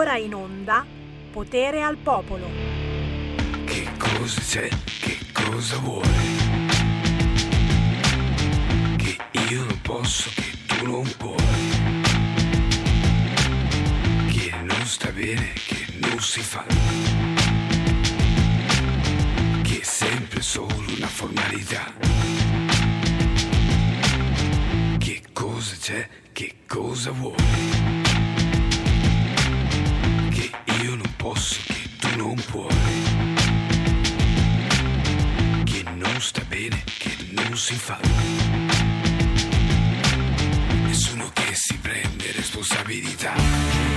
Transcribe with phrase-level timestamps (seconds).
[0.00, 0.86] ora in onda
[1.30, 2.46] Potere al Popolo.
[3.66, 4.68] Che cosa c'è?
[4.98, 6.08] Che cosa vuoi?
[8.96, 9.16] Che
[9.50, 11.36] io non posso, che tu non puoi.
[14.32, 16.64] Che non sta bene, che non si fa.
[19.62, 21.92] Che è sempre solo una formalità.
[24.96, 26.08] Che cosa c'è?
[26.32, 27.99] Che cosa vuoi?
[31.20, 32.74] Posso, che tu non puoi.
[35.64, 37.98] Che non sta bene, che non si fa.
[40.86, 43.34] Nessuno che si prende responsabilità.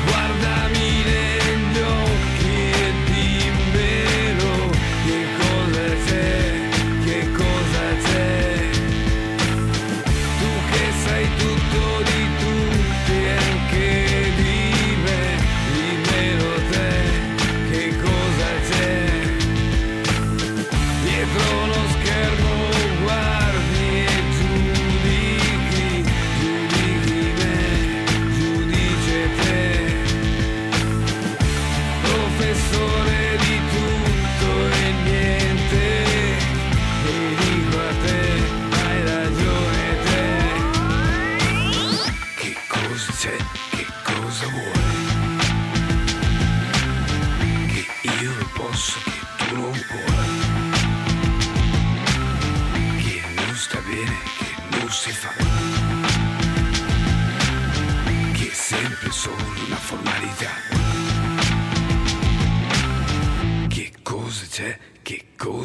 [0.06, 2.23] Guardami negli occhi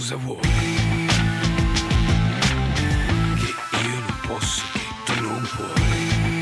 [0.08, 0.40] Che cosa vuoi?
[3.36, 6.40] Che io non posso, che tu non puoi.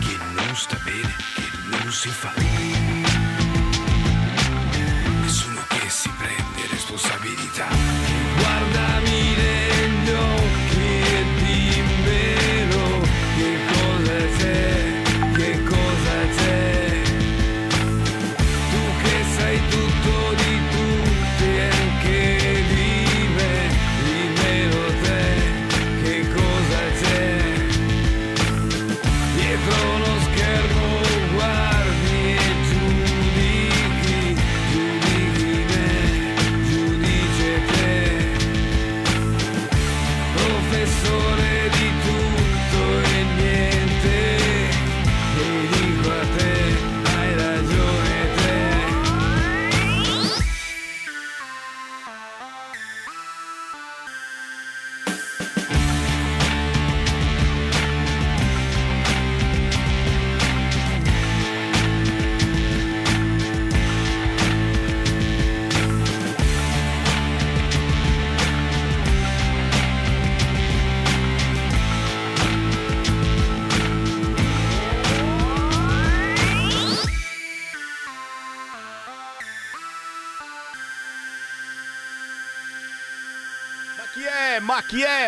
[0.00, 2.47] Che non sta bene, che non si fa.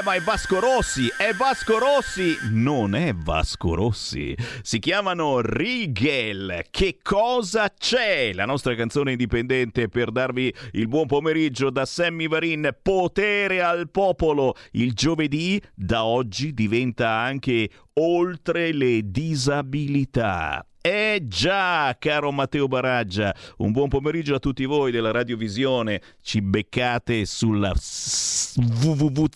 [0.00, 0.02] È?
[0.02, 1.08] Ma è Vasco Rossi!
[1.16, 2.34] È Vasco Rossi!
[2.50, 4.34] Non è Vasco Rossi.
[4.62, 6.64] Si chiamano Rigel.
[6.70, 8.32] Che cosa c'è?
[8.32, 12.76] La nostra canzone indipendente per darvi il buon pomeriggio da Sammy Varin.
[12.80, 14.54] Potere al popolo.
[14.72, 20.64] Il giovedì da oggi diventa anche oltre le disabilità.
[20.82, 26.00] Eh già, caro Matteo Baraggia, un buon pomeriggio a tutti voi della radiovisione.
[26.22, 27.74] Ci beccate sulla
[28.54, 29.26] www.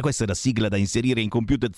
[0.00, 1.70] Questa è la sigla da inserire in computer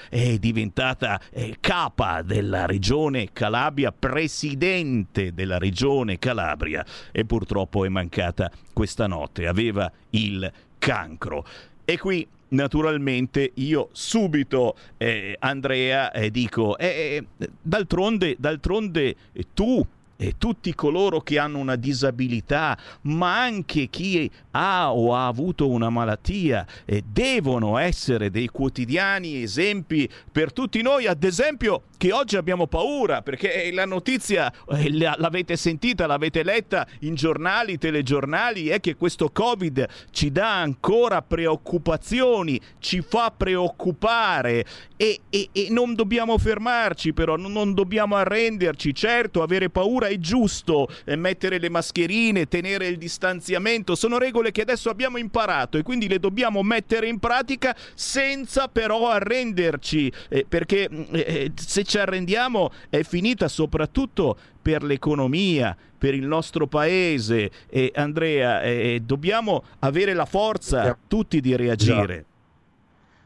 [0.08, 8.50] è diventata eh, capa della regione Calabria, presidente della regione Calabria e purtroppo è mancata
[8.72, 9.46] questa notte.
[9.46, 11.44] Aveva il cancro.
[11.84, 19.16] E qui naturalmente io subito eh, Andrea eh, dico eh, eh d'altronde, d'altronde
[19.54, 19.84] tu
[20.22, 25.90] e tutti coloro che hanno una disabilità, ma anche chi ha o ha avuto una
[25.90, 32.66] malattia, eh, devono essere dei quotidiani esempi per tutti noi, ad esempio che oggi abbiamo
[32.66, 39.30] paura perché la notizia eh, l'avete sentita, l'avete letta in giornali, telegiornali, è che questo
[39.30, 44.64] Covid ci dà ancora preoccupazioni, ci fa preoccupare.
[44.96, 50.88] E, e, e non dobbiamo fermarci però, non dobbiamo arrenderci, certo avere paura è giusto
[51.04, 56.08] eh, mettere le mascherine, tenere il distanziamento, sono regole che adesso abbiamo imparato e quindi
[56.08, 61.98] le dobbiamo mettere in pratica senza però arrenderci, eh, perché mm, eh, eh, se ci
[61.98, 67.50] arrendiamo è finita soprattutto per l'economia, per il nostro paese.
[67.68, 72.24] E Andrea, eh, dobbiamo avere la forza tutti di reagire.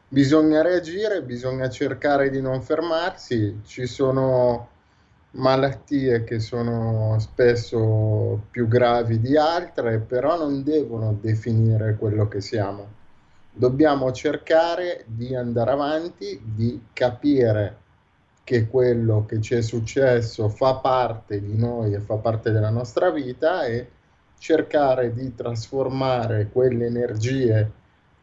[0.09, 3.59] Bisogna reagire, bisogna cercare di non fermarsi.
[3.65, 4.69] Ci sono
[5.37, 12.95] malattie che sono spesso più gravi di altre, però non devono definire quello che siamo.
[13.51, 17.85] Dobbiamo cercare di andare avanti, di capire
[18.43, 23.09] che quello che ci è successo fa parte di noi e fa parte della nostra
[23.09, 23.89] vita e
[24.37, 27.71] cercare di trasformare quelle energie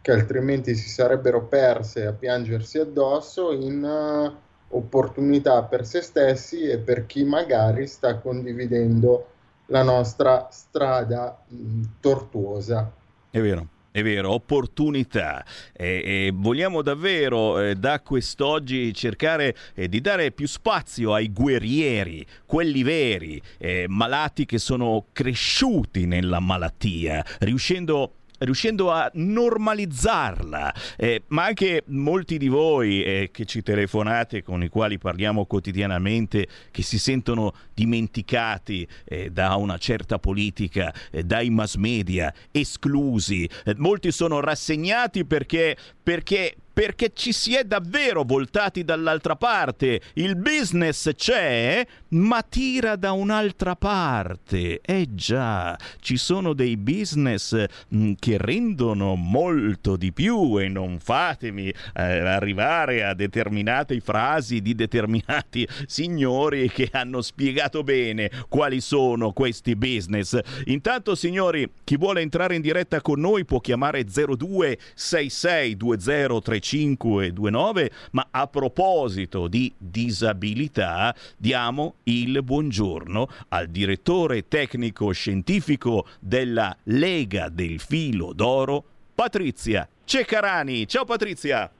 [0.00, 4.43] che altrimenti si sarebbero perse a piangersi addosso in uh,
[4.76, 9.28] opportunità per se stessi e per chi magari sta condividendo
[9.66, 12.90] la nostra strada mh, tortuosa.
[13.30, 13.68] È vero.
[13.94, 15.44] È vero, opportunità.
[15.72, 22.26] E, e vogliamo davvero eh, da quest'oggi cercare eh, di dare più spazio ai guerrieri,
[22.44, 31.44] quelli veri, eh, malati che sono cresciuti nella malattia, riuscendo riuscendo a normalizzarla, eh, ma
[31.44, 36.98] anche molti di voi eh, che ci telefonate, con i quali parliamo quotidianamente, che si
[36.98, 44.40] sentono dimenticati eh, da una certa politica, eh, dai mass media, esclusi, eh, molti sono
[44.40, 50.00] rassegnati perché, perché perché ci si è davvero voltati dall'altra parte.
[50.14, 54.80] Il business c'è, ma tira da un'altra parte.
[54.82, 57.64] Eh già, ci sono dei business
[57.94, 64.74] mm, che rendono molto di più e non fatemi eh, arrivare a determinate frasi di
[64.74, 70.36] determinati signori che hanno spiegato bene quali sono questi business.
[70.64, 78.46] Intanto, signori, chi vuole entrare in diretta con noi può chiamare 02662035 529, ma a
[78.46, 88.82] proposito di disabilità diamo il buongiorno al direttore tecnico scientifico della Lega del Filo d'Oro,
[89.14, 90.86] Patrizia Ceccarani.
[90.88, 91.70] Ciao Patrizia.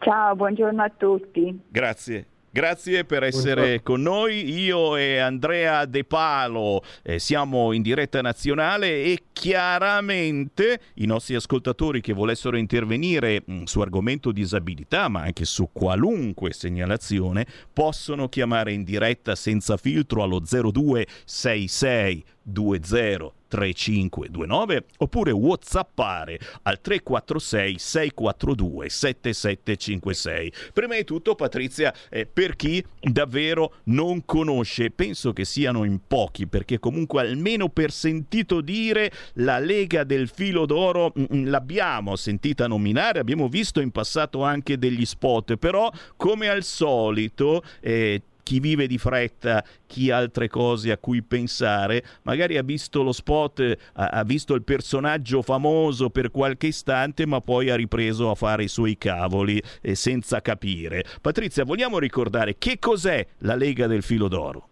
[0.00, 1.60] Ciao, buongiorno a tutti.
[1.68, 2.29] Grazie.
[2.52, 4.58] Grazie per essere con noi.
[4.58, 12.00] Io e Andrea De Palo eh, siamo in diretta nazionale e chiaramente i nostri ascoltatori
[12.00, 18.72] che volessero intervenire mh, mm, su argomento disabilità, ma anche su qualunque segnalazione, possono chiamare
[18.72, 30.52] in diretta senza filtro allo 0266 20 3529 oppure whatsappare al 346 642 7756.
[30.72, 36.46] Prima di tutto Patrizia, eh, per chi davvero non conosce, penso che siano in pochi
[36.46, 42.68] perché comunque almeno per sentito dire la Lega del Filo d'Oro mm, mm, l'abbiamo sentita
[42.68, 48.88] nominare, abbiamo visto in passato anche degli spot, però come al solito eh, chi vive
[48.88, 54.24] di fretta, chi ha altre cose a cui pensare, magari ha visto lo spot, ha,
[54.24, 58.98] visto il personaggio famoso per qualche istante, ma poi ha ripreso a fare i suoi
[58.98, 61.04] cavoli eh, senza capire.
[61.22, 64.66] Patrizia, vogliamo ricordare che cos'è la Lega del Filo d'Oro?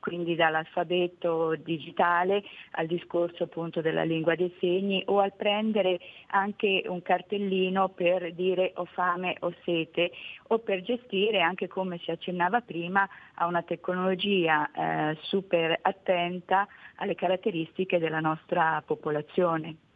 [0.00, 7.02] quindi dall'alfabeto digitale al discorso appunto della lingua dei segni o al prendere anche un
[7.02, 10.10] cartellino per dire ho fame o sete
[10.48, 17.14] o per gestire anche come si accennava prima a una tecnologia eh, super attenta alle
[17.14, 19.89] caratteristiche della nostra popolazione.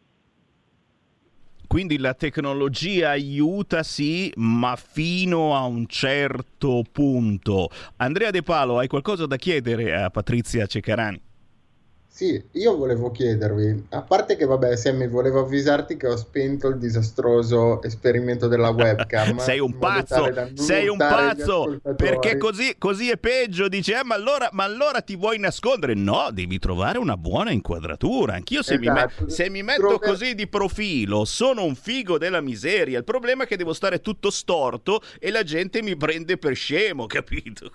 [1.75, 7.69] Quindi la tecnologia aiuta sì, ma fino a un certo punto.
[7.97, 11.24] Andrea De Palo, hai qualcosa da chiedere a Patrizia Ceccarani?
[12.15, 16.77] Sì, io volevo chiedervi, a parte che vabbè, Sammy, volevo avvisarti che ho spento il
[16.77, 19.35] disastroso esperimento della webcam.
[19.35, 24.47] sei un pazzo, sei un pazzo, perché così, così, è peggio, dice, eh, ma, allora,
[24.53, 25.93] ma, allora, ti vuoi nascondere?
[25.93, 28.35] No, devi trovare una buona inquadratura.
[28.35, 28.89] Anch'io se, esatto.
[28.89, 29.29] mi, me- esatto.
[29.29, 30.09] se mi metto Trover...
[30.09, 32.99] così di profilo sono un figo della miseria.
[32.99, 37.07] Il problema è che devo stare tutto storto e la gente mi prende per scemo,
[37.11, 37.71] capito?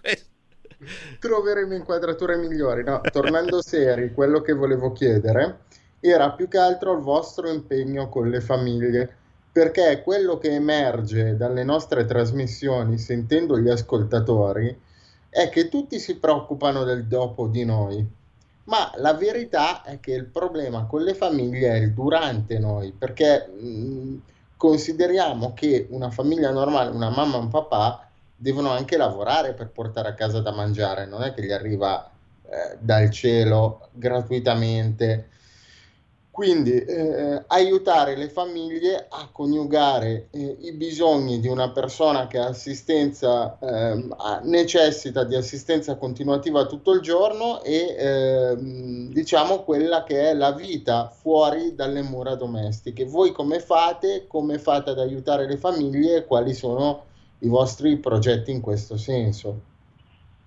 [1.18, 2.84] Troveremo inquadrature migliori.
[2.84, 5.60] No, tornando seri, quello che volevo chiedere
[6.00, 9.16] era più che altro il vostro impegno con le famiglie,
[9.52, 14.78] perché quello che emerge dalle nostre trasmissioni, sentendo gli ascoltatori,
[15.28, 18.18] è che tutti si preoccupano del dopo di noi.
[18.64, 23.46] Ma la verità è che il problema con le famiglie è il durante noi, perché
[23.48, 24.20] mh,
[24.56, 28.09] consideriamo che una famiglia normale, una mamma e un papà,
[28.40, 32.10] devono anche lavorare per portare a casa da mangiare, non è che gli arriva
[32.42, 35.28] eh, dal cielo gratuitamente.
[36.30, 42.38] Quindi eh, aiutare le famiglie a coniugare eh, i bisogni di una persona che
[43.60, 50.52] ehm, necessita di assistenza continuativa tutto il giorno e ehm, diciamo quella che è la
[50.52, 53.04] vita fuori dalle mura domestiche.
[53.04, 54.26] Voi come fate?
[54.26, 57.08] Come fate ad aiutare le famiglie quali sono
[57.40, 59.68] i vostri progetti in questo senso?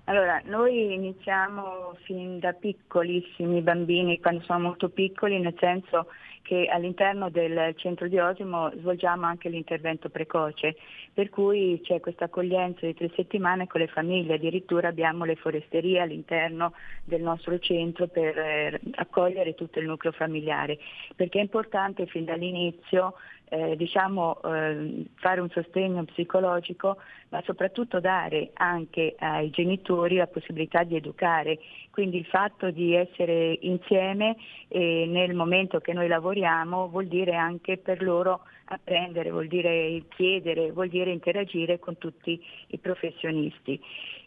[0.06, 6.08] Allora, noi iniziamo fin da piccolissimi bambini, quando sono molto piccoli, nel senso
[6.42, 10.76] che all'interno del centro di Osimo svolgiamo anche l'intervento precoce,
[11.14, 16.02] per cui c'è questa accoglienza di tre settimane con le famiglie, addirittura abbiamo le foresterie
[16.02, 16.74] all'interno
[17.06, 20.78] del nostro centro per eh, accogliere tutto il nucleo familiare,
[21.16, 23.14] perché è importante fin dall'inizio
[23.50, 26.98] eh, diciamo, eh, fare un sostegno psicologico,
[27.30, 31.60] ma soprattutto dare anche ai genitori la possibilità di educare.
[31.92, 34.36] Quindi il fatto di essere insieme
[34.68, 40.72] eh, nel momento che noi lavoriamo vuol dire anche per loro apprendere, vuol dire chiedere,
[40.72, 43.80] vuol dire interagire con tutti i professionisti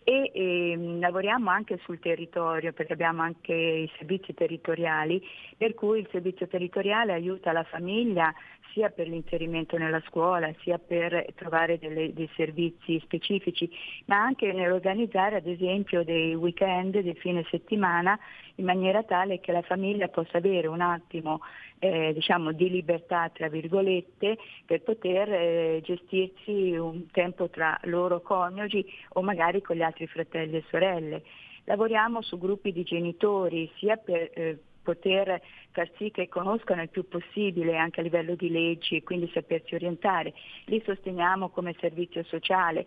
[0.08, 5.20] e ehm, lavoriamo anche sul territorio perché abbiamo anche i servizi territoriali,
[5.56, 8.32] per cui il servizio territoriale aiuta la famiglia
[8.76, 13.70] sia per l'inserimento nella scuola, sia per trovare delle, dei servizi specifici,
[14.04, 18.18] ma anche nell'organizzare ad esempio dei weekend, dei fine settimana,
[18.56, 21.40] in maniera tale che la famiglia possa avere un attimo
[21.78, 24.36] eh, diciamo, di libertà, tra virgolette,
[24.66, 28.84] per poter eh, gestirsi un tempo tra loro coniugi
[29.14, 31.22] o magari con gli altri fratelli e sorelle.
[31.64, 37.08] Lavoriamo su gruppi di genitori sia per eh, poter far sì che conoscano il più
[37.08, 40.32] possibile anche a livello di leggi e quindi sapersi orientare.
[40.66, 42.86] Li sosteniamo come servizio sociale,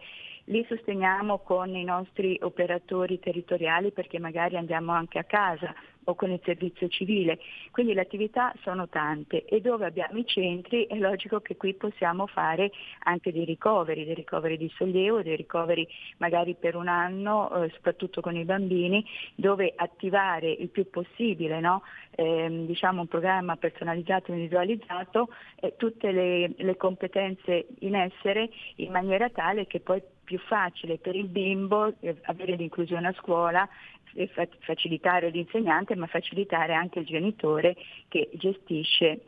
[0.49, 5.73] li sosteniamo con i nostri operatori territoriali perché magari andiamo anche a casa
[6.05, 7.39] o con il servizio civile.
[7.71, 12.25] Quindi le attività sono tante e dove abbiamo i centri è logico che qui possiamo
[12.25, 12.71] fare
[13.03, 18.21] anche dei ricoveri, dei ricoveri di sollievo, dei ricoveri magari per un anno, eh, soprattutto
[18.21, 21.83] con i bambini, dove attivare il più possibile no?
[22.11, 29.29] eh, diciamo un programma personalizzato individualizzato eh, tutte le, le competenze in essere in maniera
[29.29, 33.67] tale che poi più facile per il bimbo eh, avere l'inclusione a scuola
[34.59, 37.75] facilitare l'insegnante ma facilitare anche il genitore
[38.07, 39.21] che gestisce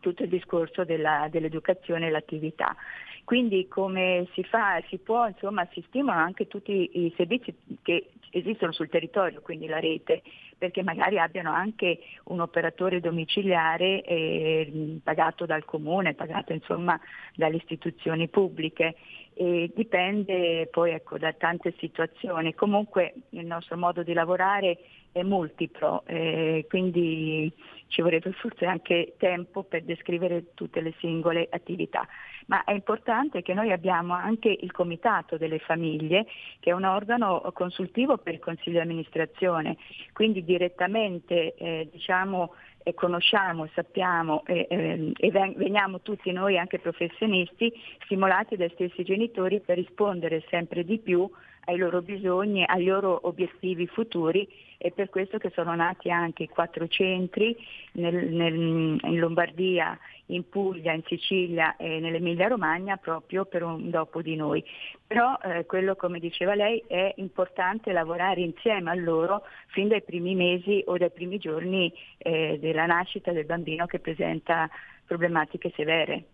[0.00, 2.76] tutto il discorso della, dell'educazione e l'attività.
[3.24, 4.82] Quindi come si fa?
[4.88, 9.80] Si può, insomma, si stimolano anche tutti i servizi che esistono sul territorio, quindi la
[9.80, 10.22] rete,
[10.56, 16.98] perché magari abbiano anche un operatore domiciliare eh, pagato dal comune, pagato insomma
[17.34, 18.96] dalle istituzioni pubbliche
[19.40, 22.56] e dipende poi ecco, da tante situazioni.
[22.56, 24.78] Comunque il nostro modo di lavorare
[25.12, 27.50] è multiplo, eh, quindi
[27.86, 32.06] ci vorrebbe forse anche tempo per descrivere tutte le singole attività,
[32.46, 36.26] ma è importante che noi abbiamo anche il Comitato delle Famiglie,
[36.58, 39.76] che è un organo consultivo per il Consiglio di amministrazione,
[40.12, 42.54] quindi direttamente eh, diciamo,
[42.94, 47.72] conosciamo, sappiamo eh, e veniamo tutti noi anche professionisti
[48.04, 51.28] stimolati dai stessi genitori per rispondere sempre di più
[51.68, 56.48] ai loro bisogni, ai loro obiettivi futuri e per questo che sono nati anche i
[56.48, 57.54] quattro centri
[57.92, 64.22] nel, nel, in Lombardia, in Puglia, in Sicilia e nell'Emilia Romagna proprio per un dopo
[64.22, 64.64] di noi.
[65.06, 70.34] Però eh, quello come diceva lei è importante lavorare insieme a loro fin dai primi
[70.34, 74.70] mesi o dai primi giorni eh, della nascita del bambino che presenta
[75.04, 76.24] problematiche severe.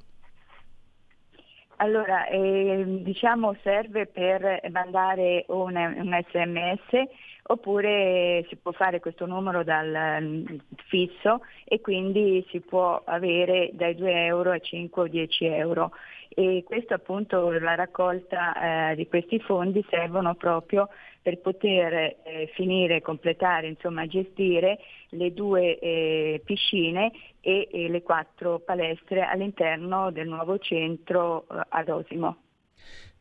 [1.77, 7.09] Allora, eh, diciamo serve per mandare un, un, sms
[7.45, 10.45] oppure si può fare questo numero dal um,
[10.87, 15.91] fisso e quindi si può avere dai 2 euro a 5 o 10 euro
[16.29, 20.87] e questo appunto la raccolta eh, di questi fondi servono proprio
[21.23, 24.79] per poter eh, finire, completare, insomma gestire
[25.11, 31.89] le due eh, piscine e, e, le quattro palestre all'interno del nuovo centro eh, ad
[31.89, 32.37] Osimo.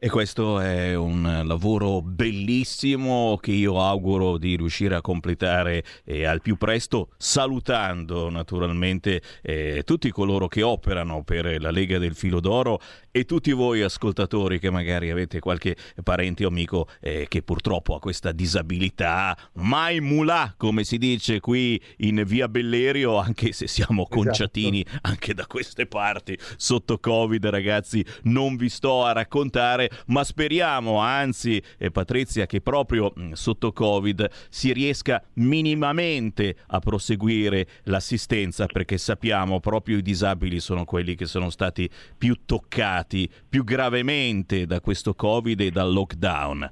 [0.05, 6.41] E questo è un lavoro bellissimo che io auguro di riuscire a completare eh, al
[6.41, 12.81] più presto, salutando naturalmente eh, tutti coloro che operano per la Lega del Filo d'Oro
[13.15, 18.01] e tutti voi ascoltatori che magari avete qualche parente o amico eh, che purtroppo ha
[18.01, 24.17] questa disabilità, mai mulà come si dice qui in via Bellerio, anche se siamo esatto.
[24.17, 25.09] conciatini esatto.
[25.11, 31.63] anche da queste parti sotto Covid ragazzi, non vi sto a raccontare ma speriamo, anzi
[31.77, 38.97] eh, Patrizia, che proprio mh, mm, sotto Covid si riesca minimamente a proseguire l'assistenza perché
[38.97, 43.01] sappiamo proprio i disabili sono quelli che sono stati più toccati
[43.49, 46.71] più gravemente da questo Covid e dal lockdown.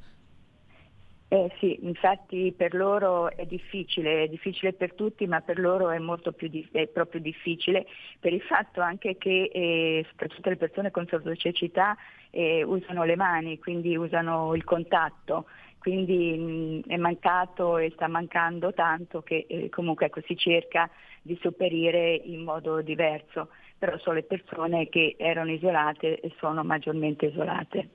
[1.33, 5.99] Eh sì, infatti per loro è difficile, è difficile per tutti, ma per loro è
[5.99, 7.87] molto più di- è proprio difficile
[8.19, 11.97] per il fatto anche che eh, soprattutto le persone con sordocecità
[12.31, 15.47] eh, usano le mani, quindi usano il contatto,
[15.79, 20.91] quindi mh, è mancato e sta mancando tanto che eh, comunque ecco, si cerca
[21.23, 27.27] di sopperire in modo diverso, però sono le persone che erano isolate e sono maggiormente
[27.27, 27.89] isolate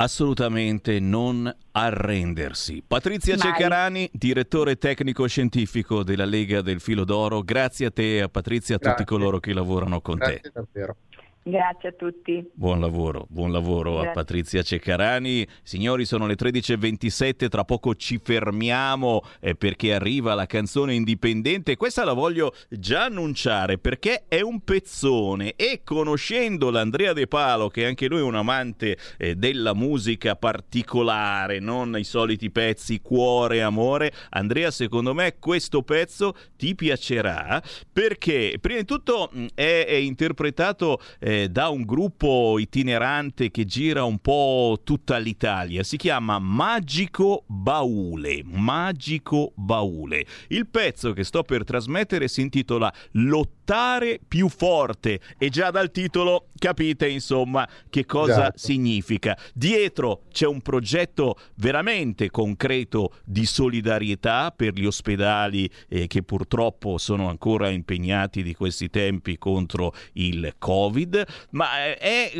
[0.00, 2.82] assolutamente non arrendersi.
[2.86, 3.52] Patrizia Mai.
[3.52, 8.76] Ceccarani, direttore tecnico scientifico della Lega del Filo d'Oro, grazie a te e a Patrizia
[8.76, 10.50] e a tutti coloro che lavorano con grazie te.
[10.52, 10.96] Davvero.
[11.42, 12.50] Grazie a tutti.
[12.52, 14.08] Buon lavoro, buon lavoro Grazie.
[14.08, 15.46] a Patrizia Ceccarani.
[15.62, 21.76] Signori, sono le 13.27, tra poco ci fermiamo eh, perché arriva la canzone indipendente.
[21.76, 27.86] Questa la voglio già annunciare perché è un pezzone e conoscendo l'Andrea De Palo, che
[27.86, 33.60] anche lui è un amante eh, della musica particolare, non i soliti pezzi cuore e
[33.60, 39.94] amore, Andrea, secondo me questo pezzo ti piacerà perché prima di tutto mm, è, è
[39.94, 41.00] interpretato...
[41.18, 45.84] Eh, eh, da un gruppo itinerante che gira un po' tutta l'Italia.
[45.84, 48.42] Si chiama Magico Baule.
[48.44, 50.26] Magico Baule.
[50.48, 56.48] Il pezzo che sto per trasmettere si intitola Lottare più forte e già dal titolo
[56.58, 58.58] capite insomma che cosa esatto.
[58.58, 59.38] significa.
[59.54, 67.28] Dietro c'è un progetto veramente concreto di solidarietà per gli ospedali eh, che purtroppo sono
[67.28, 71.19] ancora impegnati di questi tempi contro il Covid
[71.50, 72.32] ma è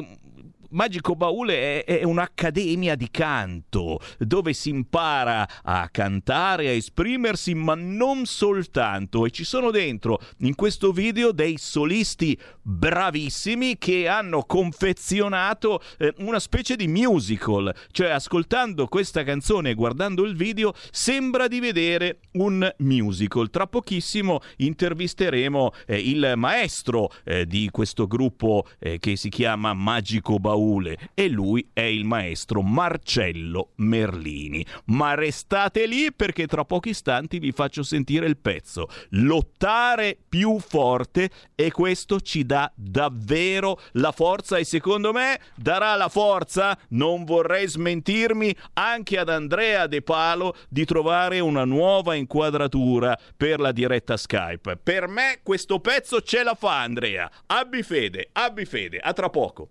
[0.70, 7.74] Magico Baule è, è, un'accademia di canto dove si impara a cantare, a esprimersi, ma
[7.74, 9.26] non soltanto.
[9.26, 16.38] E ci sono dentro in questo video dei solisti bravissimi che hanno confezionato eh, una
[16.38, 17.74] specie di musical.
[17.90, 23.50] Cioè, ascoltando questa canzone e guardando il video, sembra di vedere un musical.
[23.50, 30.38] Tra pochissimo intervisteremo eh, il maestro eh, di questo gruppo eh, che si chiama Magico
[30.38, 34.64] Baule baule e lui è il maestro Marcello Merlini.
[34.86, 38.88] Ma restate lì perché tra pochi istanti vi faccio sentire il pezzo.
[39.10, 46.08] Lottare più forte e questo ci dà davvero la forza e secondo me darà la
[46.08, 53.60] forza, non vorrei smentirmi, anche ad Andrea De Palo di trovare una nuova inquadratura per
[53.60, 54.76] la diretta Skype.
[54.76, 57.30] Per me questo pezzo ce la fa Andrea.
[57.46, 58.98] Abbi fede, abbi fede.
[58.98, 59.70] A tra poco.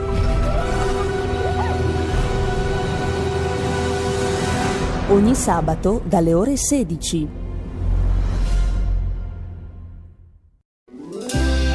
[5.11, 7.27] Ogni sabato dalle ore 16.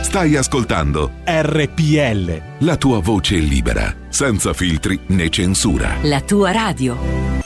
[0.00, 2.64] Stai ascoltando RPL.
[2.64, 5.96] la tua voce libera, senza filtri né censura.
[6.04, 7.45] La tua radio.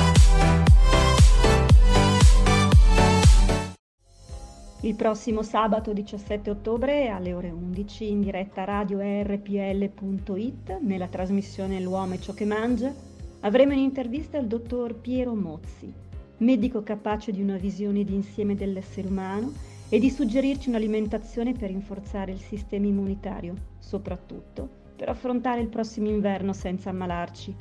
[4.83, 12.15] Il prossimo sabato 17 ottobre alle ore 11 in diretta radio rpl.it nella trasmissione L'uomo
[12.15, 12.91] e ciò che mangia
[13.41, 15.93] avremo in intervista il dottor Piero Mozzi,
[16.37, 19.53] medico capace di una visione d'insieme dell'essere umano
[19.87, 26.53] e di suggerirci un'alimentazione per rinforzare il sistema immunitario, soprattutto per affrontare il prossimo inverno
[26.53, 27.55] senza ammalarci.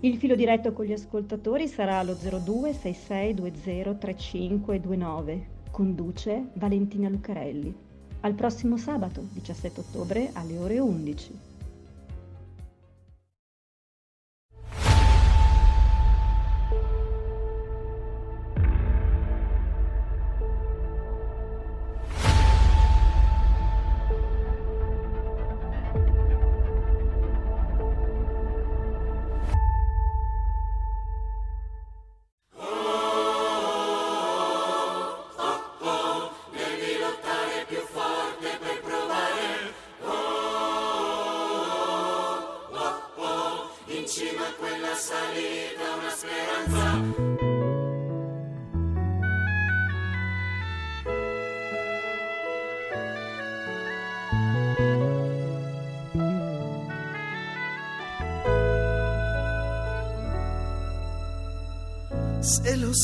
[0.00, 5.60] Il filo diretto con gli ascoltatori sarà lo 02 6620 3529.
[5.72, 7.74] Conduce Valentina Lucarelli.
[8.20, 11.51] Al prossimo sabato, 17 ottobre, alle ore 11.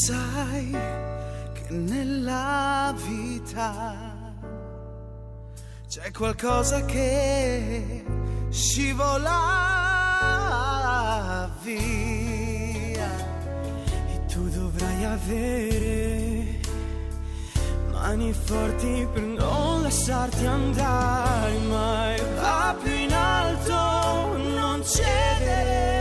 [0.08, 0.70] Sai
[1.52, 4.06] che nella vita
[5.86, 8.06] c'è qualcosa che
[8.48, 9.36] scivola
[11.62, 13.10] via.
[14.14, 16.60] E tu dovrai avere
[17.92, 22.18] mani forti per non lasciarti andare mai.
[22.36, 25.97] Va più in alto non cedere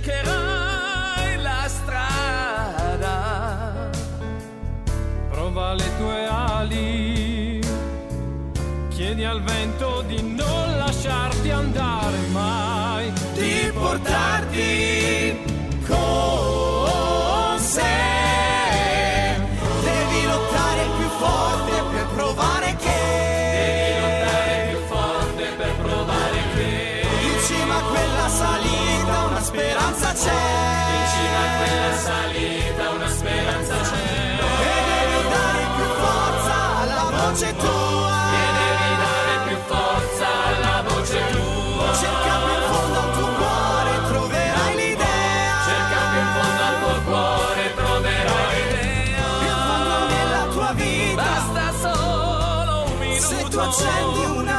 [0.00, 3.18] cercherai la strada.
[5.30, 7.60] Prova le tue ali,
[8.88, 13.12] chiedi al vento di non lasciarti andare mai.
[13.34, 15.29] ti portarti
[37.30, 38.18] voce tua.
[38.30, 41.94] Devi dare più forza alla voce tua.
[41.94, 45.54] Cerca più in fondo al tuo cuore, troverai l'idea.
[45.70, 49.28] Cerca più in fondo al tuo cuore, troverai l'idea.
[49.46, 51.22] In fondo nella tua vita.
[51.22, 53.22] Basta solo un minuto.
[53.22, 54.49] Se tu accendi una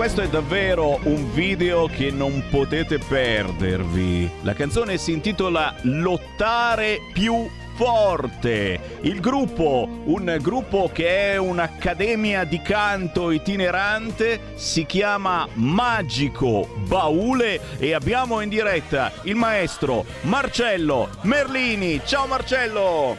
[0.00, 4.30] questo è davvero un video che non potete perdervi.
[4.40, 8.98] La canzone si intitola Lottare più forte.
[9.02, 17.92] Il gruppo, un gruppo che è un'accademia di canto itinerante, si chiama Magico Baule e
[17.92, 22.00] abbiamo in diretta il maestro Marcello Merlini.
[22.06, 23.18] Ciao Marcello!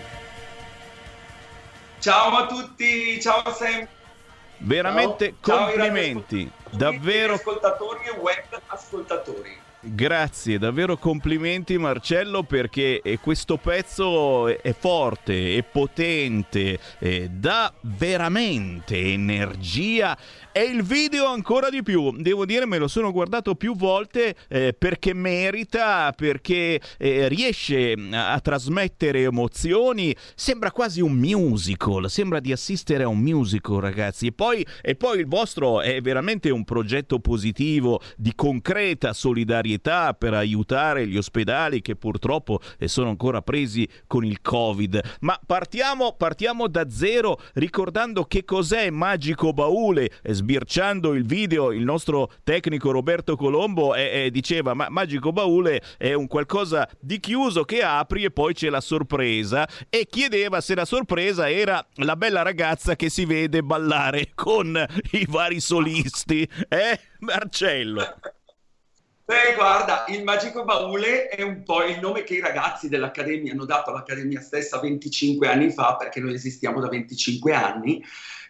[1.99, 3.87] Ciao a tutti, ciao Sam.
[4.63, 5.57] Veramente Ciao.
[5.57, 6.49] Ciao, complimenti.
[6.71, 9.59] Davvero ascoltatori e web ascoltatori.
[9.83, 17.73] Grazie, davvero complimenti Marcello perché eh, questo pezzo è- è forte, è potente, eh, dà
[17.81, 20.15] veramente energia
[20.53, 22.11] e il video ancora di più.
[22.17, 28.33] Devo dire me lo sono guardato più volte eh, perché merita, perché eh, riesce a,
[28.33, 34.31] a trasmettere emozioni, sembra quasi un musical, sembra di assistere a un musical ragazzi e
[34.31, 41.07] poi, e poi il vostro è veramente un progetto positivo di concreta solidarietà per aiutare
[41.07, 45.17] gli ospedali che purtroppo eh, sono ancora presi con il covid.
[45.21, 51.83] Ma partiamo, partiamo da zero ricordando che cos'è Magico Baule, eh, sbirciando il video il
[51.83, 57.63] nostro tecnico Roberto Colombo eh, eh, diceva ma Magico Baule è un qualcosa di chiuso
[57.63, 62.41] che apri e poi c'è la sorpresa e chiedeva se la sorpresa era la bella
[62.41, 66.47] ragazza che si vede ballare con i vari solisti.
[66.67, 68.01] Eh, Marcello?
[69.31, 73.63] Beh, guarda, il Magico Baule è un po' il nome che i ragazzi dell'Accademia hanno
[73.63, 78.03] dato all'Accademia stessa 25 anni fa, perché noi esistiamo da 25 anni.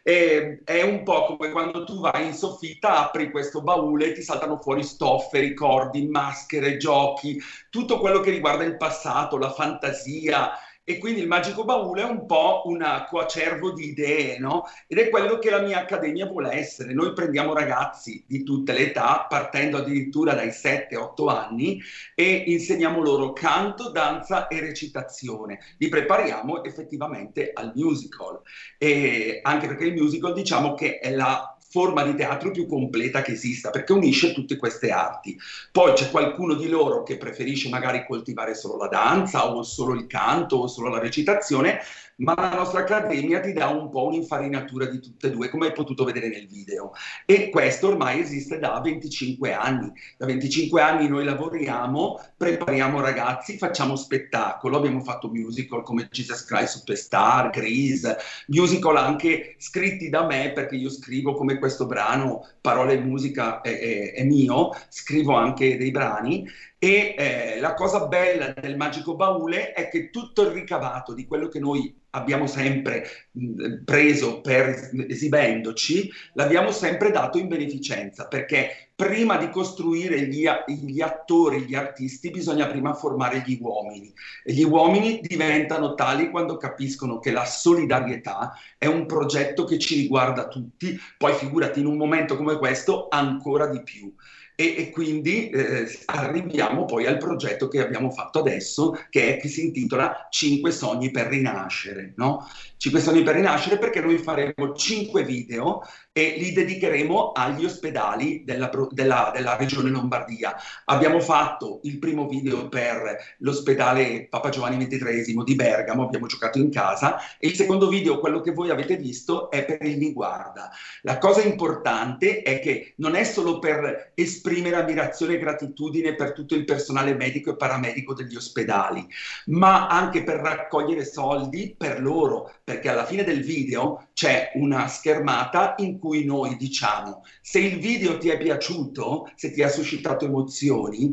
[0.04, 4.22] E è un po' come quando tu vai in soffitta, apri questo baule e ti
[4.24, 10.52] saltano fuori stoffe, ricordi, maschere, giochi, tutto quello che riguarda il passato, la fantasia.
[10.84, 14.64] E quindi il Magico Baule è un po' un coacervo di idee, no?
[14.88, 16.94] Ed è quello che la mia accademia vuole essere.
[16.94, 21.80] Noi prendiamo ragazzi di tutte le età, partendo addirittura dai 7-8 anni,
[22.16, 25.60] e insegniamo loro canto, danza e recitazione.
[25.78, 28.42] Li prepariamo effettivamente al musical.
[28.78, 33.32] E anche perché il musical diciamo che è la forma di teatro più completa che
[33.32, 35.40] esista, perché unisce tutte queste arti.
[35.72, 40.06] Poi c'è qualcuno di loro che preferisce magari coltivare solo la danza o solo il
[40.06, 41.80] canto o solo la recitazione,
[42.22, 45.74] ma la nostra accademia ti dà un po' un'infarinatura di tutte e due, come hai
[45.74, 46.94] potuto vedere nel video.
[47.26, 49.92] E questo ormai esiste da 25 anni.
[50.18, 56.78] Da 25 anni noi lavoriamo, prepariamo ragazzi, facciamo spettacolo, abbiamo fatto musical come Jesus Christ
[56.78, 63.00] Superstar, Grease, musical anche scritti da me, perché io scrivo come questo brano, parole e
[63.00, 66.48] musica è, è, è mio, scrivo anche dei brani
[66.84, 71.48] e eh, la cosa bella del Magico Baule è che tutto il ricavato di quello
[71.48, 79.38] che noi abbiamo sempre mh, preso per esibendoci, l'abbiamo sempre dato in beneficenza, perché prima
[79.38, 84.12] di costruire gli, gli, attori, gli artisti, bisogna prima formare gli uomini.
[84.44, 90.02] E gli uomini diventano tali quando capiscono che la solidarietà è un progetto che ci
[90.02, 94.12] riguarda tutti, poi figurati in un momento come questo ancora di più
[94.56, 99.48] e, e quindi eh, arriviamo poi al progetto che abbiamo fatto adesso, che, è, che
[99.48, 102.14] si intitola Cinque sogni per rinascere.
[102.16, 102.48] No?
[102.78, 105.82] Cinque sogni per rinascere perché noi faremo cinque video
[106.12, 110.56] e li dedicheremo agli ospedali della, della, della, regione Lombardia.
[110.86, 116.70] Abbiamo fatto il primo video per l'ospedale Papa Giovanni XXIII di Bergamo, abbiamo giocato in
[116.70, 120.70] casa, e il secondo video, quello che voi avete visto, è per il Mi Guarda.
[121.04, 126.56] La cosa importante è che non è solo per esprimere ammirazione e gratitudine per tutto
[126.56, 129.06] il personale medico e paramedico degli ospedali,
[129.48, 135.76] ma anche per raccogliere soldi per loro, perché alla fine del video c'è una schermata
[135.78, 141.12] in cui noi diciamo se il video ti è piaciuto, se ti ha suscitato emozioni,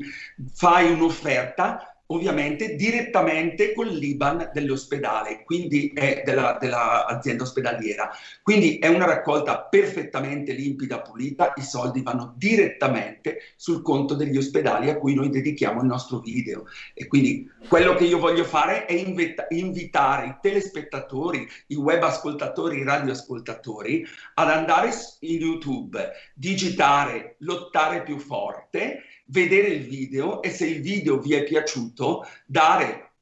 [0.53, 8.11] fai un'offerta ovviamente direttamente col l'Iban dell'ospedale, quindi è della, dell'azienda ospedaliera.
[8.43, 14.89] Quindi è una raccolta perfettamente limpida, pulita, i soldi vanno direttamente sul conto degli ospedali
[14.89, 16.65] a cui noi dedichiamo il nostro video.
[16.95, 22.79] E quindi quello che io voglio fare è invita- invitare i telespettatori, i web ascoltatori,
[22.79, 24.91] i radioascoltatori ad andare
[25.21, 31.45] in YouTube, digitare, lottare più forte vedere il video e se il video vi è
[31.45, 33.13] piaciuto dare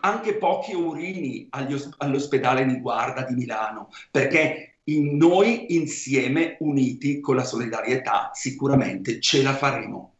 [0.00, 7.36] anche pochi urini os- all'ospedale di guarda di Milano, perché in noi insieme, uniti con
[7.36, 10.13] la solidarietà, sicuramente ce la faremo.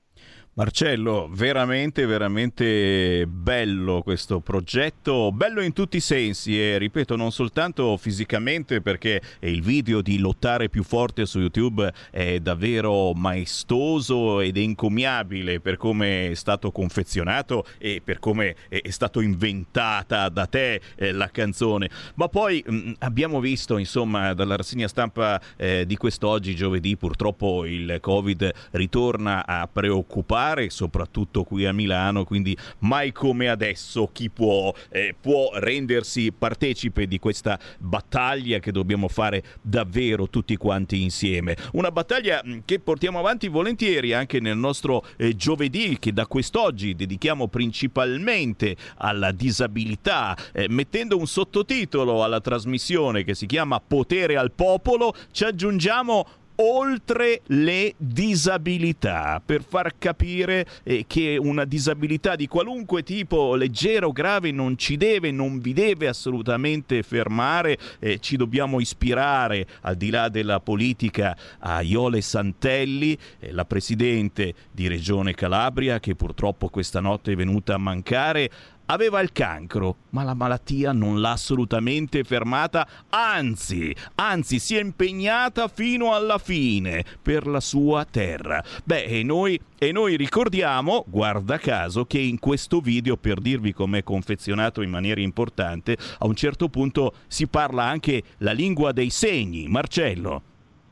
[0.57, 7.97] Marcello, veramente, veramente bello questo progetto, bello in tutti i sensi e ripeto non soltanto
[7.97, 15.59] fisicamente perché il video di lottare più forte su YouTube è davvero maestoso ed encomiabile
[15.59, 21.31] per come è stato confezionato e per come è stato inventata da te eh, la
[21.33, 26.97] canzone, ma poi mh, mm, abbiamo visto insomma dalla rassegna stampa eh, di quest'oggi giovedì
[26.97, 34.09] purtroppo il Covid ritorna a preoccupare particolare, soprattutto qui a Milano, quindi mai come adesso
[34.13, 41.03] chi può, eh, può rendersi partecipe di questa battaglia che dobbiamo fare davvero tutti quanti
[41.03, 41.57] insieme.
[41.73, 46.95] Una battaglia mm, che portiamo avanti volentieri anche nel nostro eh, giovedì che da quest'oggi
[46.95, 54.53] dedichiamo principalmente alla disabilità, eh, mettendo un sottotitolo alla trasmissione che si chiama Potere al
[54.53, 56.27] popolo, ci aggiungiamo
[56.57, 64.13] oltre le disabilità, per far capire eh, che una disabilità di qualunque tipo, leggera o
[64.13, 70.11] grave, non ci deve, non vi deve assolutamente fermare, eh, ci dobbiamo ispirare al di
[70.11, 77.01] là della politica a Iole Santelli, eh, la presidente di Regione Calabria che purtroppo questa
[77.01, 78.51] notte è venuta a mancare,
[78.87, 85.69] aveva il cancro, ma la malattia non l'ha assolutamente fermata, anzi, anzi si è impegnata
[85.69, 88.63] fino alla fine per la sua terra.
[88.85, 94.03] Beh, e noi, e noi ricordiamo, guarda caso, che in questo video, per dirvi com'è
[94.03, 99.67] confezionato in maniera importante, a un certo punto si parla anche la lingua dei segni.
[99.69, 100.43] Marcello.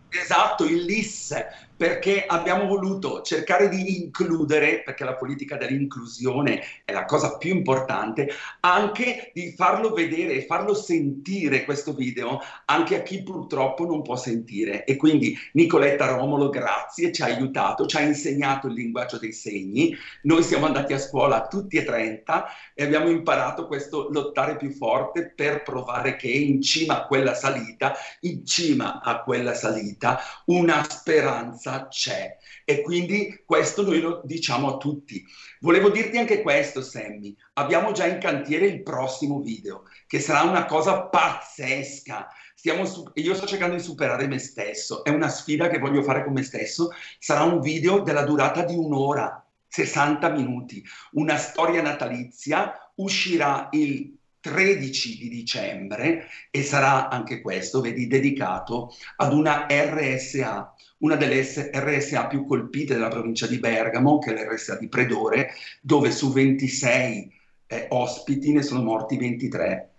[0.09, 1.34] Esatto, il LIS,
[1.83, 8.28] perché abbiamo voluto cercare di includere, perché la politica dell'inclusione è la cosa più importante,
[8.61, 14.14] anche di farlo vedere e farlo sentire questo video anche a chi purtroppo non può
[14.14, 14.85] sentire.
[14.85, 19.93] E quindi Nicoletta Romolo, grazie, ci ha aiutato, ci ha insegnato il linguaggio dei segni.
[20.22, 25.33] Noi siamo andati a scuola tutti e 30 e abbiamo imparato questo lottare più forte
[25.35, 31.70] per provare che in cima a quella salita, in cima a quella salita, una speranza
[31.73, 32.37] speranza c'è.
[32.64, 35.25] E quindi questo noi lo diciamo a tutti.
[35.61, 40.66] Volevo dirti anche questo, Sammy, abbiamo già in cantiere il prossimo video, che sarà una
[40.66, 42.29] cosa pazzesca.
[42.55, 46.33] Stiamo, io sto cercando di superare me stesso, è una sfida che voglio fare con
[46.33, 53.68] me stesso, sarà un video della durata di un'ora, 60 minuti, una storia natalizia, uscirà
[53.73, 61.43] il 13 di dicembre e sarà anche questo, vedi, dedicato ad una RSA, una delle
[61.43, 67.32] RSA più colpite della provincia di Bergamo, che è l'RSA di Predore, dove su 26
[67.68, 69.90] eh, ospiti ne sono morti 23.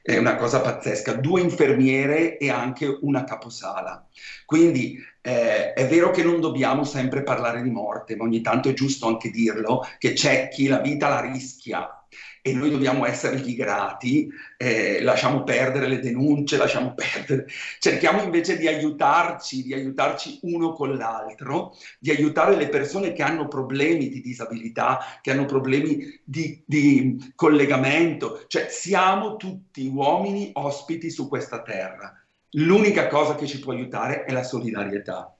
[0.00, 4.06] È una cosa pazzesca, due infermiere e anche una caposala.
[4.46, 8.72] Quindi eh, è vero che non dobbiamo sempre parlare di morte, ma ogni tanto è
[8.72, 12.01] giusto anche dirlo, che c'è chi la vita la rischia
[12.44, 17.46] e noi dobbiamo essergli grati, eh, lasciamo perdere le denunce, lasciamo perdere,
[17.78, 23.46] cerchiamo invece di aiutarci, di aiutarci uno con l'altro, di aiutare le persone che hanno
[23.46, 31.28] problemi di disabilità, che hanno problemi di, di collegamento, cioè siamo tutti uomini ospiti su
[31.28, 32.12] questa terra.
[32.56, 35.32] L'unica cosa che ci può aiutare è la solidarietà.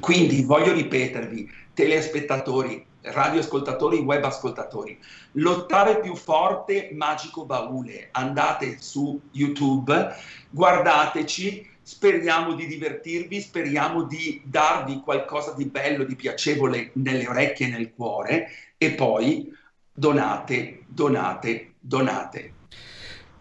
[0.00, 4.98] Quindi voglio ripetervi, telespettatori, radioascoltatori, web ascoltatori.
[5.32, 8.08] L'ottave più forte Magico Baule.
[8.12, 10.14] Andate su YouTube,
[10.50, 17.70] guardateci, speriamo di divertirvi, speriamo di darvi qualcosa di bello, di piacevole nelle orecchie e
[17.70, 18.48] nel cuore
[18.78, 19.52] e poi
[19.92, 22.52] donate, donate, donate.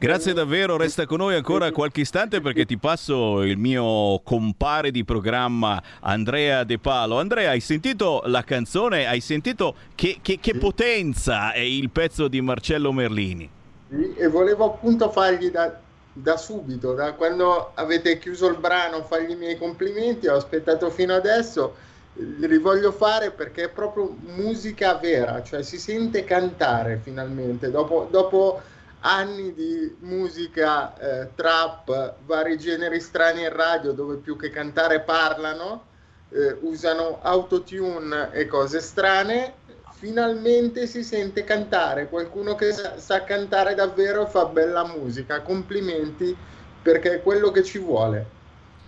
[0.04, 5.06] Grazie davvero, resta con noi ancora qualche istante perché ti passo il mio compare di
[5.06, 7.20] programma Andrea De Palo.
[7.20, 9.08] Andrea, hai sentito la canzone?
[9.08, 13.50] Hai sentito che, che, che potenza è il pezzo di Marcello Merlini?
[13.88, 15.74] Sì, e volevo appunto fargli da,
[16.12, 21.14] da subito, da quando avete chiuso il brano, fargli i miei complimenti, ho aspettato fino
[21.14, 21.76] adesso
[22.16, 28.62] li voglio fare perché è proprio musica vera, cioè si sente cantare finalmente dopo, dopo
[29.06, 35.86] anni di musica eh, trap, vari generi strani in radio dove più che cantare parlano,
[36.30, 39.56] eh, usano autotune e cose strane,
[39.92, 46.36] finalmente si sente cantare, qualcuno che sa, sa cantare davvero e fa bella musica, complimenti
[46.82, 48.42] perché è quello che ci vuole.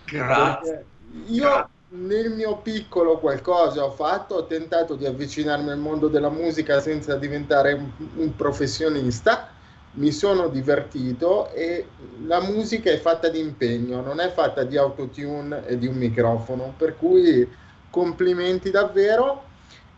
[0.06, 0.84] Grazie.
[1.26, 6.80] io nel mio piccolo qualcosa ho fatto, ho tentato di avvicinarmi al mondo della musica
[6.80, 9.54] senza diventare un, un professionista
[9.96, 11.86] mi sono divertito e
[12.26, 16.74] la musica è fatta di impegno, non è fatta di autotune e di un microfono,
[16.76, 17.48] per cui
[17.90, 19.44] complimenti davvero.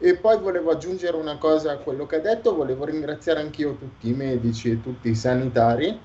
[0.00, 4.08] E poi volevo aggiungere una cosa a quello che ha detto, volevo ringraziare anch'io tutti
[4.08, 5.98] i medici e tutti i sanitari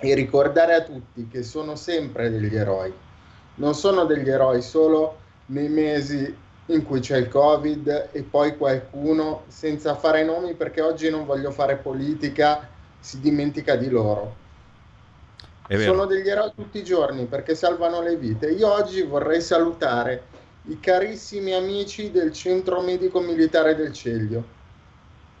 [0.00, 2.92] e ricordare a tutti che sono sempre degli eroi.
[3.56, 6.32] Non sono degli eroi solo nei mesi
[6.66, 11.50] in cui c'è il Covid e poi qualcuno, senza fare nomi perché oggi non voglio
[11.50, 12.68] fare politica,
[13.00, 14.36] si dimentica di loro.
[15.68, 18.50] Sono degli eroi tutti i giorni perché salvano le vite.
[18.50, 20.24] Io oggi vorrei salutare
[20.64, 24.58] i carissimi amici del Centro Medico Militare del Ceglio.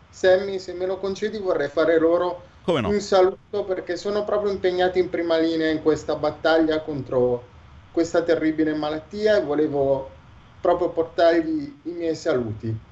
[0.08, 2.88] Sammy, se me lo concedi, vorrei fare loro no?
[2.88, 7.44] un saluto perché sono proprio impegnati in prima linea in questa battaglia contro
[7.90, 10.10] questa terribile malattia e volevo
[10.60, 12.88] proprio portargli i miei saluti.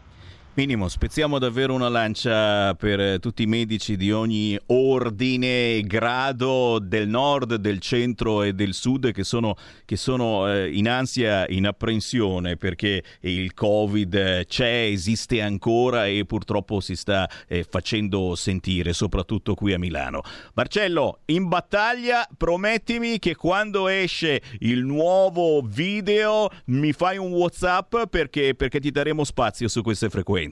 [0.59, 7.07] Minimo, spezziamo davvero una lancia per tutti i medici di ogni ordine e grado del
[7.07, 9.55] nord, del centro e del sud che sono,
[9.85, 16.81] che sono eh, in ansia, in apprensione perché il Covid c'è, esiste ancora e purtroppo
[16.81, 20.23] si sta eh, facendo sentire, soprattutto qui a Milano.
[20.55, 28.57] Marcello, in battaglia, promettimi che quando esce il nuovo video mi fai un WhatsApp perché,
[28.57, 30.47] perché ti daremo spazio su queste frequenze.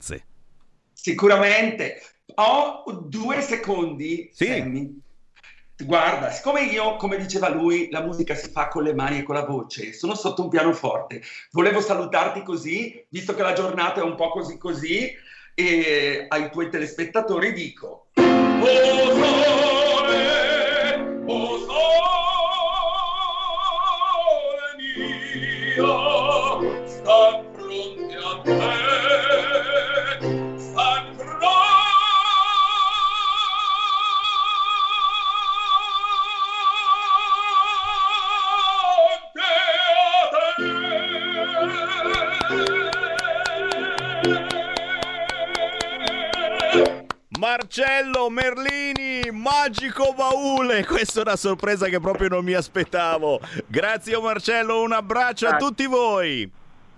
[0.93, 2.01] Sicuramente.
[2.35, 4.45] Ho due secondi, sì.
[4.45, 4.99] Sammy.
[5.79, 9.35] Guarda, siccome io, come diceva lui, la musica si fa con le mani e con
[9.35, 11.21] la voce, sono sotto un pianoforte,
[11.51, 15.15] volevo salutarti così, visto che la giornata è un po' così così,
[15.53, 18.07] e ai tuoi telespettatori dico...
[18.15, 18.97] Oh
[19.37, 19.76] sole,
[49.67, 50.85] magico baule.
[50.87, 53.39] Questa è una sorpresa che proprio non mi aspettavo.
[53.67, 56.49] Grazie Marcello, un abbraccio a tutti voi.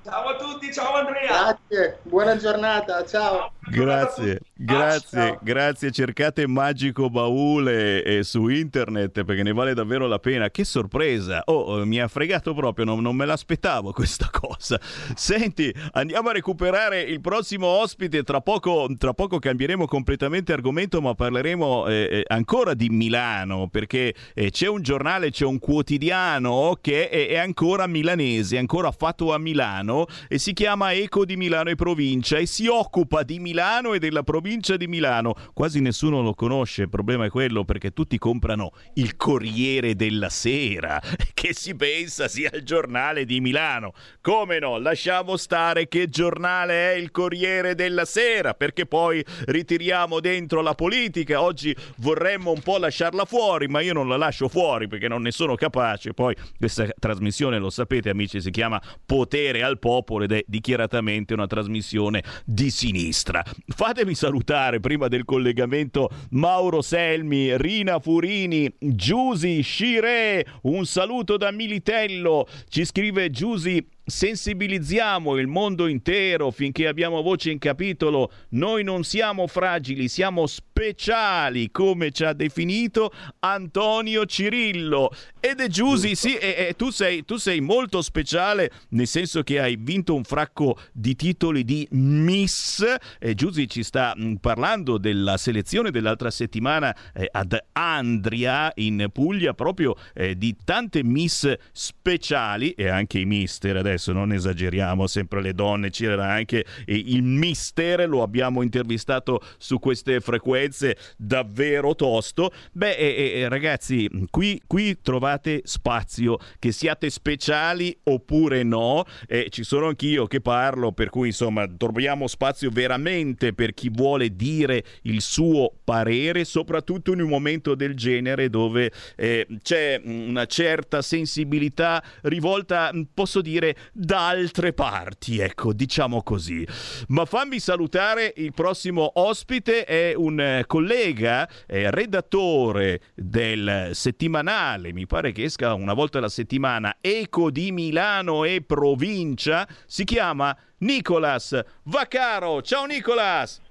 [0.09, 1.55] Ciao a tutti, ciao Andrea.
[1.67, 3.51] Grazie, buona giornata, ciao.
[3.69, 5.39] Grazie, grazie, ciao.
[5.43, 5.91] grazie.
[5.91, 10.49] Cercate Magico Baule eh, su internet perché ne vale davvero la pena.
[10.49, 11.43] Che sorpresa!
[11.45, 14.79] Oh, eh, mi ha fregato proprio, non, non me l'aspettavo questa cosa.
[14.81, 18.23] Senti, andiamo a recuperare il prossimo ospite.
[18.23, 24.15] Tra poco, tra poco cambieremo completamente argomento, ma parleremo eh, eh, ancora di Milano perché
[24.33, 29.37] eh, c'è un giornale, c'è un quotidiano che è, è ancora milanese, ancora fatto a
[29.37, 33.99] Milano e si chiama Eco di Milano e provincia e si occupa di Milano e
[33.99, 35.35] della provincia di Milano.
[35.53, 41.01] Quasi nessuno lo conosce, il problema è quello perché tutti comprano il Corriere della Sera,
[41.33, 43.93] che si pensa sia il giornale di Milano.
[44.21, 44.77] Come no?
[44.77, 51.41] Lasciamo stare che giornale è il Corriere della Sera, perché poi ritiriamo dentro la politica.
[51.41, 55.31] Oggi vorremmo un po' lasciarla fuori, ma io non la lascio fuori perché non ne
[55.31, 56.13] sono capace.
[56.13, 61.47] Poi questa trasmissione, lo sapete amici, si chiama Potere al popolo ed è dichiaratamente una
[61.47, 63.43] trasmissione di sinistra.
[63.67, 72.47] Fatemi salutare prima del collegamento Mauro Selmi, Rina Furini, Giusi Scire, un saluto da Militello,
[72.67, 78.31] ci scrive Giusi sensibilizziamo il mondo intero finché abbiamo voce in capitolo.
[78.49, 85.11] Noi non siamo fragili, siamo speciali, come ci ha definito Antonio Cirillo.
[85.39, 89.59] Ed è Giusy, sì, e, e tu, sei, tu sei molto speciale, nel senso che
[89.59, 92.83] hai vinto un fracco di titoli di Miss.
[93.19, 99.53] E Giusy ci sta mh, parlando della selezione dell'altra settimana eh, ad Andria in Puglia,
[99.53, 105.41] proprio eh, di tante Miss speciali e anche i mister adesso adesso non esageriamo, sempre
[105.41, 112.51] le donne, c'era anche il mister, lo abbiamo intervistato su queste frequenze davvero tosto.
[112.71, 119.63] Beh, eh, eh, ragazzi, qui, qui, trovate spazio, che siate speciali oppure no, eh, ci
[119.63, 125.21] sono anch'io che parlo, per cui insomma troviamo spazio veramente per chi vuole dire il
[125.21, 132.91] suo parere, soprattutto in un momento del genere dove eh, c'è una certa sensibilità rivolta,
[133.13, 136.67] posso dire, da altre parti, ecco, diciamo così.
[137.09, 145.05] Ma fammi salutare il prossimo ospite, è un eh, collega, è redattore del settimanale, mi
[145.05, 151.59] pare che esca una volta alla settimana, Eco di Milano e provincia, si chiama Nicolas
[151.83, 152.61] Vaccaro.
[152.61, 153.61] Ciao Nicolas!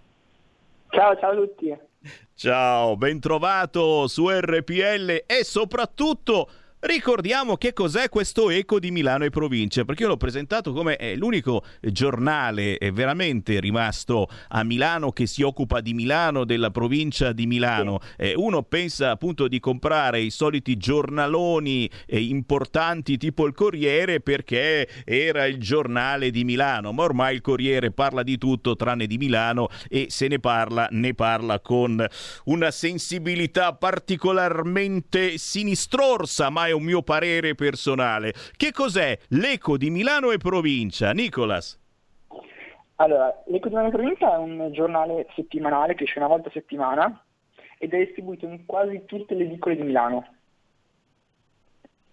[0.90, 1.76] Ciao, ciao a tutti.
[2.34, 6.48] Ciao, ben trovato su RPL e soprattutto
[6.81, 11.16] Ricordiamo che cos'è questo Eco di Milano e provincia, perché io l'ho presentato come eh,
[11.16, 17.49] l'unico giornale eh, veramente rimasto a Milano che si occupa di Milano, della provincia di
[17.49, 17.99] Milano.
[18.16, 25.47] Eh, uno pensa appunto di comprare i soliti giornaloni importanti tipo il Corriere perché era
[25.47, 30.07] il giornale di Milano, ma ormai il Corriere parla di tutto tranne di Milano e
[30.11, 32.07] se ne parla, ne parla con
[32.45, 38.32] una sensibilità particolarmente sinistrorsa, ma è un mio parere personale.
[38.56, 41.12] Che cos'è l'Eco di Milano e provincia?
[41.12, 41.78] Nicolas.
[42.96, 46.52] Allora, l'Eco di Milano e provincia è un giornale settimanale che esce una volta a
[46.52, 47.24] settimana
[47.78, 50.38] ed è distribuito in quasi tutte le edicole di Milano.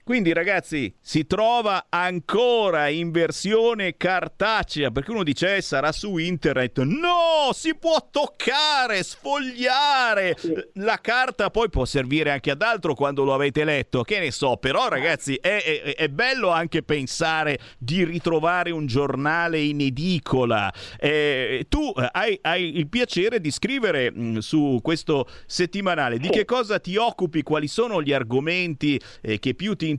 [0.06, 6.82] Quindi ragazzi, si trova ancora in versione cartacea, perché uno dice eh, sarà su internet.
[6.82, 10.38] No, si può toccare, sfogliare.
[10.74, 14.58] La carta poi può servire anche ad altro quando lo avete letto, che ne so,
[14.58, 20.72] però ragazzi è, è, è bello anche pensare di ritrovare un giornale in edicola.
[21.00, 26.78] Eh, tu hai, hai, il piacere di scrivere mh, su questo settimanale, di che cosa
[26.80, 29.94] ti occupi, quali sono gli argomenti eh, che più ti interessano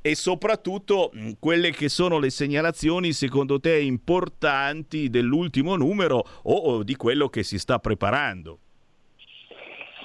[0.00, 6.96] e soprattutto quelle che sono le segnalazioni secondo te importanti dell'ultimo numero o, o di
[6.96, 8.58] quello che si sta preparando.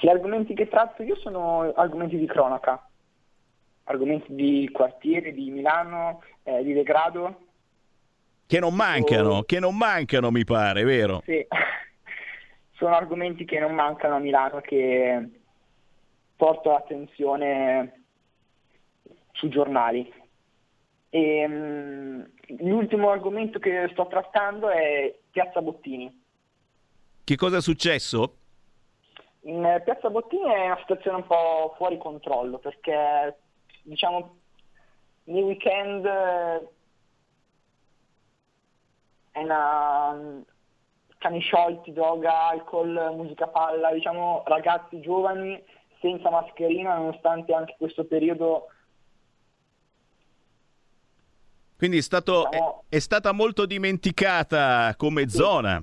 [0.00, 2.88] Gli argomenti che tratto io sono argomenti di cronaca,
[3.84, 7.46] argomenti di quartiere, di Milano, eh, di degrado.
[8.46, 9.42] Che non mancano, o...
[9.44, 11.22] che non mancano mi pare, vero?
[11.24, 11.46] Sì,
[12.74, 15.28] sono argomenti che non mancano a Milano che
[16.34, 18.01] porto l'attenzione
[19.42, 20.10] sui giornali.
[21.10, 22.30] E, um,
[22.60, 26.22] l'ultimo argomento che sto trattando è Piazza Bottini.
[27.24, 28.36] Che cosa è successo?
[29.42, 33.36] In Piazza Bottini è una situazione un po' fuori controllo perché
[33.82, 34.36] diciamo
[35.24, 36.06] nei weekend
[39.32, 40.44] è una
[41.18, 45.60] cani sciolti, droga, alcol, musica palla, diciamo ragazzi giovani
[46.00, 48.68] senza mascherina nonostante anche questo periodo
[51.82, 55.82] Quindi è, stato, Diciamo- è, è stata molto dimenticata come zona.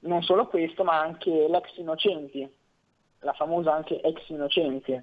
[0.00, 2.44] Non solo questo, ma anche l'ex Innocenti,
[3.20, 5.00] la famosa anche ex Innocenti.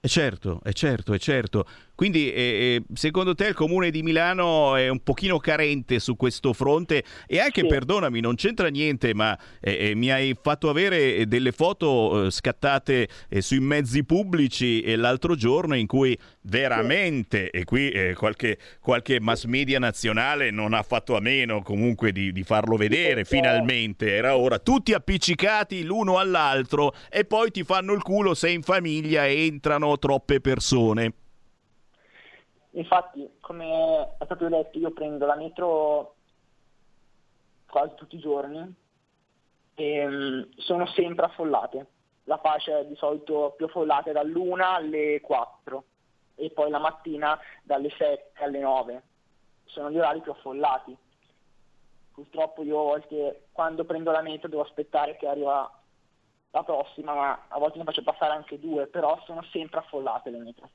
[0.00, 1.66] E certo, è certo, è certo.
[1.94, 6.52] Quindi eh, eh, secondo te il comune di Milano è un pochino carente su questo
[6.52, 7.66] fronte e anche, Sì.
[7.66, 13.08] perdonami, non c'entra niente, ma eh, eh, mi hai fatto avere delle foto eh, scattate
[13.28, 19.20] eh, sui mezzi pubblici eh, l'altro giorno in cui veramente, e qui eh, qualche, qualche
[19.20, 24.36] mass media nazionale non ha fatto a meno comunque di, di farlo vedere, finalmente, era
[24.36, 29.98] ora, tutti appiccicati l'uno all'altro e poi ti fanno il culo se in famiglia entrano
[29.98, 31.12] troppe persone.
[32.72, 36.14] Infatti, come è proprio detto, io prendo la metro
[37.66, 38.74] quasi tutti i giorni
[39.74, 41.86] e mm, sono sempre affollate.
[42.24, 45.84] La fascia è di solito più affollata è dall'una alle 4
[46.36, 49.02] e poi la mattina dalle 7 alle 9.
[49.64, 50.96] Sono gli orari più affollati.
[52.12, 55.70] Purtroppo io a volte quando prendo la metro devo aspettare che arriva
[56.50, 60.38] la prossima, ma a volte ne faccio passare anche due, però sono sempre affollate le
[60.38, 60.70] metro.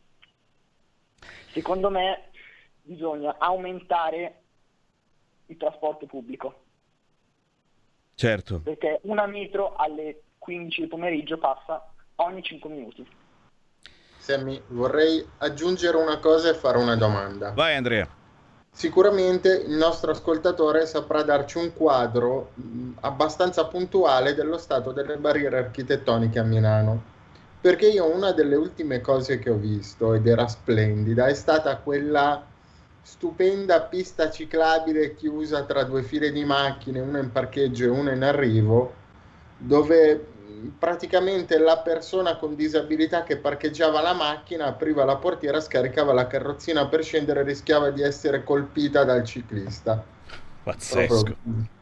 [1.51, 2.30] Secondo me
[2.82, 4.41] bisogna aumentare
[5.47, 6.63] il trasporto pubblico,
[8.15, 8.59] Certo.
[8.59, 13.07] perché una metro alle 15 del pomeriggio passa ogni 5 minuti.
[14.18, 17.51] Sammy, vorrei aggiungere una cosa e fare una domanda.
[17.51, 18.07] Vai Andrea.
[18.70, 25.57] Sicuramente il nostro ascoltatore saprà darci un quadro mh, abbastanza puntuale dello stato delle barriere
[25.57, 27.15] architettoniche a Milano.
[27.59, 32.45] Perché io una delle ultime cose che ho visto ed era splendida è stata quella
[33.01, 38.23] stupenda pista ciclabile chiusa tra due file di macchine, una in parcheggio e una in
[38.23, 38.93] arrivo,
[39.57, 40.35] dove
[40.77, 46.87] praticamente la persona con disabilità che parcheggiava la macchina apriva la portiera, scaricava la carrozzina
[46.87, 50.03] per scendere e rischiava di essere colpita dal ciclista.
[50.63, 51.23] Pazzesco.
[51.23, 51.75] Proprio-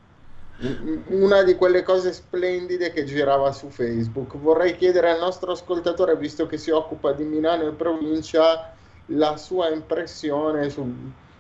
[1.08, 4.38] una di quelle cose splendide che girava su Facebook.
[4.38, 8.74] Vorrei chiedere al nostro ascoltatore, visto che si occupa di Milano e provincia,
[9.10, 10.93] la sua impressione sul,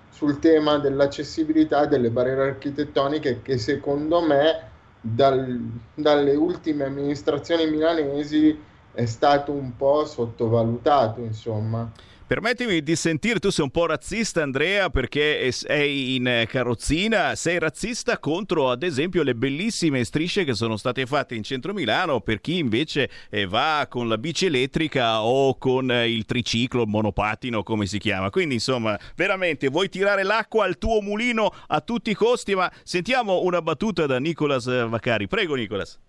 [0.09, 5.59] sul tema dell'accessibilità delle barriere architettoniche che secondo me dal-
[5.93, 8.57] dalle ultime amministrazioni milanesi
[8.91, 11.91] è stato un po' sottovalutato, insomma.
[12.27, 17.59] Permettimi di sentire, tu sei un po' razzista Andrea perché sei in eh, carrozzina, sei
[17.59, 22.41] razzista contro ad esempio le bellissime strisce che sono state fatte in centro Milano per
[22.41, 27.61] chi invece eh, va con la bici elettrica o con eh, il triciclo, il monopatino
[27.61, 28.31] come si chiama.
[28.31, 33.43] Quindi insomma veramente vuoi tirare l'acqua al tuo mulino a tutti i costi, ma sentiamo
[33.43, 35.27] una battuta da Nicolas Vaccari.
[35.27, 36.01] Prego Nicolas.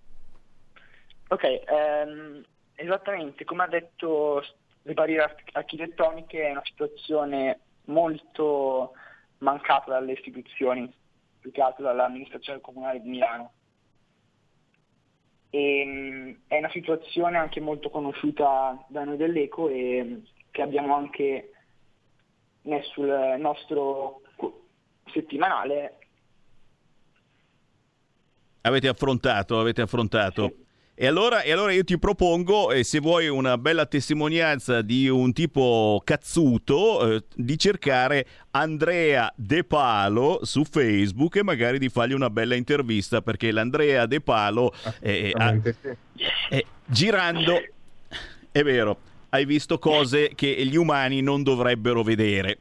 [1.28, 2.42] Ok, ehm,
[2.74, 4.42] esattamente come ha detto
[4.87, 8.93] le barriere arch- architettoniche è una situazione molto
[9.39, 10.91] mancata dalle istituzioni,
[11.41, 13.53] più che altro dall'amministrazione comunale di Milano.
[15.51, 20.22] E, mm, è una situazione anche molto conosciuta da noi dell'Eco e
[20.53, 21.51] che abbiamo anche
[22.62, 24.22] nel sul nostro
[25.12, 25.99] settimanale
[28.62, 30.65] Avete affrontato, avete affrontato.
[30.99, 35.34] E allora, e allora io ti propongo, eh, se vuoi una bella testimonianza di un
[35.34, 42.30] tipo cazzuto, eh, di cercare Andrea De Palo su Facebook e magari di fargli una
[42.30, 45.55] bella intervista, perché l'Andrea De Palo, eh, ha-
[46.49, 47.62] eh, girando,
[48.51, 48.97] è vero,
[49.28, 52.59] hai visto cose che gli umani non dovrebbero vedere.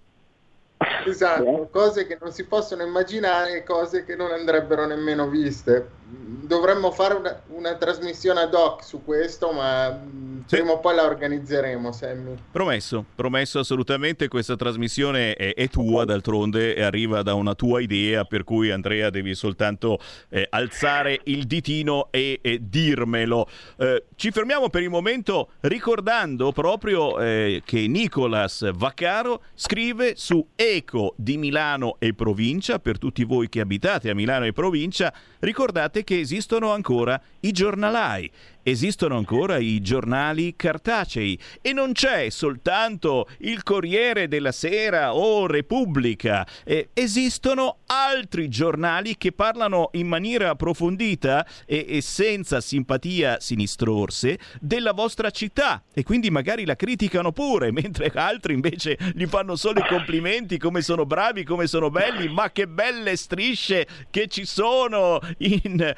[1.05, 6.03] Esatto, cose che non si possono immaginare, cose che non andrebbero nemmeno viste.
[6.07, 11.03] Dovremmo fare una, una trasmissione ad hoc su questo, ma mh, prima o poi la
[11.03, 12.35] organizzeremo, Sammy.
[12.51, 18.43] Promesso, promesso assolutamente, questa trasmissione è, è tua d'altronde arriva da una tua idea, per
[18.43, 19.97] cui Andrea devi soltanto
[20.29, 23.49] eh, alzare il ditino e, e dirmelo.
[23.77, 31.15] Eh, ci fermiamo per il momento ricordando proprio eh, che Nicolas Vaccaro scrive su Eco
[31.17, 36.19] di Milano e provincia, per tutti voi che abitate a Milano e provincia, ricordate che
[36.19, 38.29] esistono ancora i giornalai.
[38.67, 46.47] Esistono ancora i giornali cartacei e non c'è soltanto il Corriere della Sera o Repubblica,
[46.63, 54.93] eh, esistono altri giornali che parlano in maniera approfondita e, e senza simpatia sinistrorse della
[54.93, 59.87] vostra città e quindi magari la criticano pure, mentre altri invece gli fanno solo i
[59.87, 65.93] complimenti come sono bravi, come sono belli, ma che belle strisce che ci sono in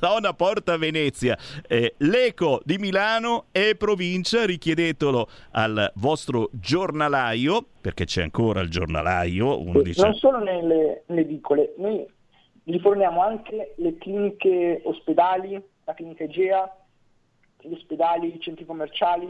[0.00, 1.38] zona Porta Venezia.
[1.68, 9.60] Eh, l'eco di Milano e provincia, richiedetelo al vostro giornalaio, perché c'è ancora il giornalaio,
[9.60, 10.02] uno dice...
[10.02, 12.04] Non solo nelle, nelle edicole, noi
[12.62, 16.76] gli forniamo anche le cliniche ospedali, la clinica Egea,
[17.60, 19.28] gli ospedali, i centri commerciali,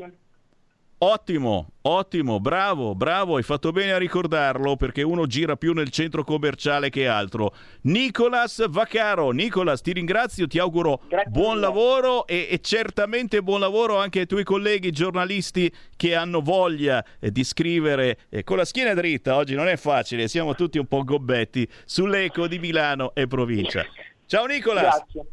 [1.01, 6.25] Ottimo, ottimo, bravo, bravo, hai fatto bene a ricordarlo perché uno gira più nel centro
[6.25, 7.55] commerciale che altro.
[7.83, 11.61] Nicolas Vaccaro, Nicolas ti ringrazio, ti auguro Grazie buon mille.
[11.61, 17.31] lavoro e, e certamente buon lavoro anche ai tuoi colleghi giornalisti che hanno voglia eh,
[17.31, 21.05] di scrivere eh, con la schiena dritta, oggi non è facile, siamo tutti un po'
[21.05, 23.87] gobbetti, sull'eco di Milano e provincia.
[24.27, 24.97] Ciao Nicolas!
[24.97, 25.27] Grazie,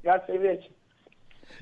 [0.00, 0.70] grazie invece.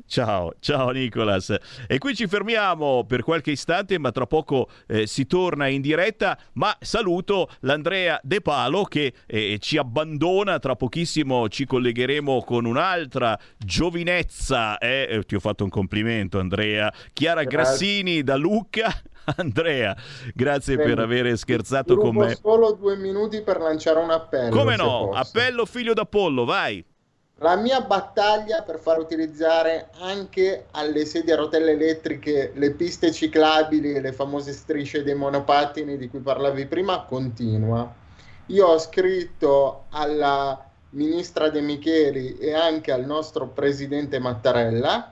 [0.07, 1.55] Ciao, ciao Nicolas.
[1.87, 6.39] E qui ci fermiamo per qualche istante, ma tra poco eh, si torna in diretta.
[6.55, 10.59] Ma saluto l'Andrea De Palo che eh, ci abbandona.
[10.59, 14.79] Tra pochissimo ci collegheremo con un'altra giovinezza.
[14.79, 15.07] eh.
[15.11, 16.93] Eh, ti ho fatto un complimento, Andrea.
[17.13, 17.59] Chiara Grazie.
[17.59, 18.89] Grassini da Lucca.
[19.37, 19.95] Andrea,
[20.35, 20.89] grazie Bene.
[20.89, 22.35] per aver scherzato con me.
[22.35, 24.57] solo due minuti per lanciare un appello.
[24.57, 25.09] Come no?
[25.09, 25.19] posso.
[25.21, 26.85] Appello figlio d'Apollo, vai.
[27.43, 33.95] La mia battaglia per far utilizzare anche alle sedie a rotelle elettriche le piste ciclabili
[33.95, 37.91] e le famose strisce dei monopattini di cui parlavi prima continua.
[38.47, 45.11] Io ho scritto alla ministra De Micheli e anche al nostro presidente Mattarella.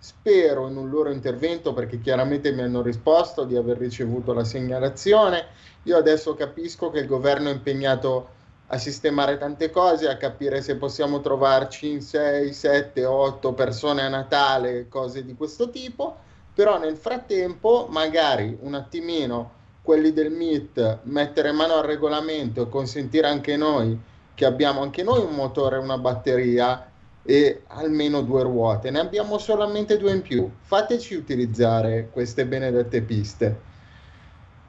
[0.00, 5.46] Spero in un loro intervento, perché chiaramente mi hanno risposto di aver ricevuto la segnalazione.
[5.84, 8.30] Io adesso capisco che il governo è impegnato
[8.70, 14.08] a sistemare tante cose, a capire se possiamo trovarci in 6, 7, 8 persone a
[14.08, 16.16] Natale, cose di questo tipo,
[16.52, 23.26] però nel frattempo magari un attimino quelli del MIT mettere mano al regolamento e consentire
[23.26, 23.98] anche noi
[24.34, 26.90] che abbiamo anche noi un motore una batteria
[27.22, 30.50] e almeno due ruote, ne abbiamo solamente due in più.
[30.60, 33.67] Fateci utilizzare queste benedette piste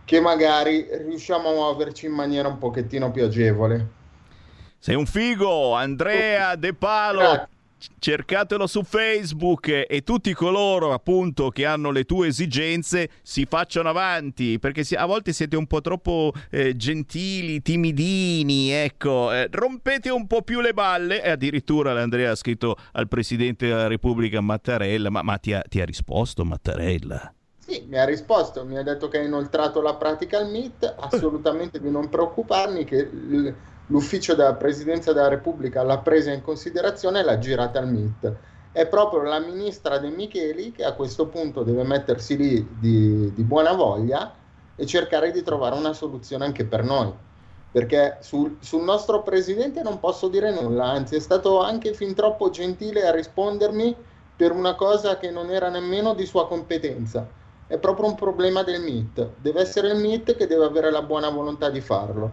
[0.09, 3.87] che magari riusciamo a muoverci in maniera un pochettino più agevole.
[4.79, 7.19] Sei un figo, Andrea De Palo.
[7.19, 7.47] Grazie.
[7.99, 14.57] Cercatelo su Facebook e tutti coloro appunto che hanno le tue esigenze si facciano avanti
[14.57, 20.41] perché a volte siete un po' troppo eh, gentili, timidini, ecco, eh, rompete un po'
[20.41, 25.37] più le balle e addirittura l'Andrea ha scritto al Presidente della Repubblica Mattarella, ma, ma
[25.37, 27.31] ti, ha, ti ha risposto Mattarella?
[27.69, 31.79] Sì, mi ha risposto, mi ha detto che ha inoltrato la pratica al MIT, assolutamente
[31.79, 33.07] di non preoccuparmi che
[33.85, 38.39] l'ufficio della Presidenza della Repubblica l'ha presa in considerazione e l'ha girata al MIT.
[38.71, 43.43] È proprio la ministra De Micheli che a questo punto deve mettersi lì di, di
[43.43, 44.35] buona voglia
[44.73, 47.13] e cercare di trovare una soluzione anche per noi.
[47.71, 52.49] Perché sul, sul nostro presidente non posso dire nulla, anzi è stato anche fin troppo
[52.49, 53.95] gentile a rispondermi
[54.35, 57.38] per una cosa che non era nemmeno di sua competenza.
[57.69, 59.29] È proprio un problema del MIT.
[59.37, 62.31] Deve essere il MIT che deve avere la buona volontà di farlo.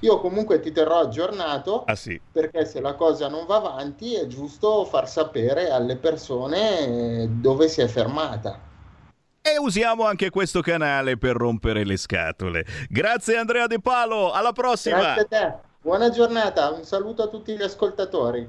[0.00, 2.20] Io comunque ti terrò aggiornato Ah sì.
[2.30, 7.80] perché se la cosa non va avanti è giusto far sapere alle persone dove si
[7.80, 8.60] è fermata.
[9.42, 12.64] E usiamo anche questo canale per rompere le scatole.
[12.88, 14.98] Grazie Andrea De Palo, alla prossima!
[14.98, 15.54] Grazie a te.
[15.80, 18.48] Buona giornata, un saluto a tutti gli ascoltatori.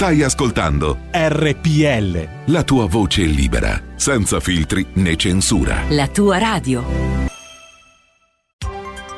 [0.00, 2.46] Stai ascoltando RPL.
[2.46, 5.82] la tua voce libera, senza filtri né censura.
[5.90, 6.82] La tua radio.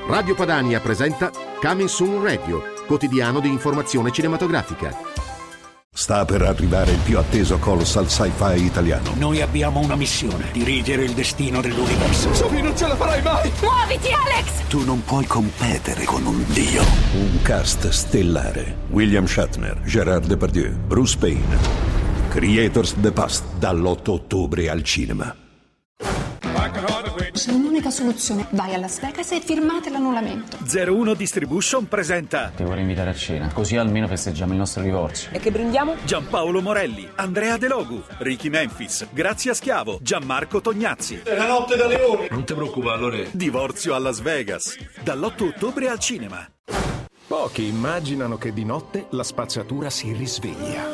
[0.08, 1.30] Radio Padania presenta
[1.60, 5.31] Coming Soon Radio, quotidiano di informazione cinematografica.
[5.95, 9.12] Sta per arrivare il più atteso colossal sci-fi italiano.
[9.18, 12.32] Noi abbiamo una missione, dirigere il destino dell'universo.
[12.32, 13.53] Sophie, non ce la farai mai!
[13.61, 14.68] Muoviti, Alex!
[14.68, 16.82] Tu non puoi competere con un dio.
[17.12, 18.78] Un cast stellare.
[18.88, 21.59] William Shatner, Gerard Depardieu, Bruce Payne.
[22.30, 25.41] Creators the Past, dall'8 ottobre al cinema.
[27.43, 28.47] C'è un'unica soluzione.
[28.51, 30.59] Vai a Las Vegas e firmate l'annullamento.
[30.64, 35.30] 01 Distribution presenta Ti vorrei invitare a cena, così almeno festeggiamo il nostro divorzio.
[35.32, 35.97] E che brindiamo?
[36.05, 41.22] Giampaolo Morelli, Andrea De Logu, Ricky Memphis, Grazia Schiavo, Gianmarco Tognazzi.
[41.24, 42.28] È la notte da leoni.
[42.30, 43.28] Non ti preoccupare, Lore.
[43.32, 44.76] Divorzio a Las Vegas.
[45.03, 46.49] Dall'8 ottobre al cinema.
[47.26, 50.86] Pochi immaginano che di notte la spazzatura si risveglia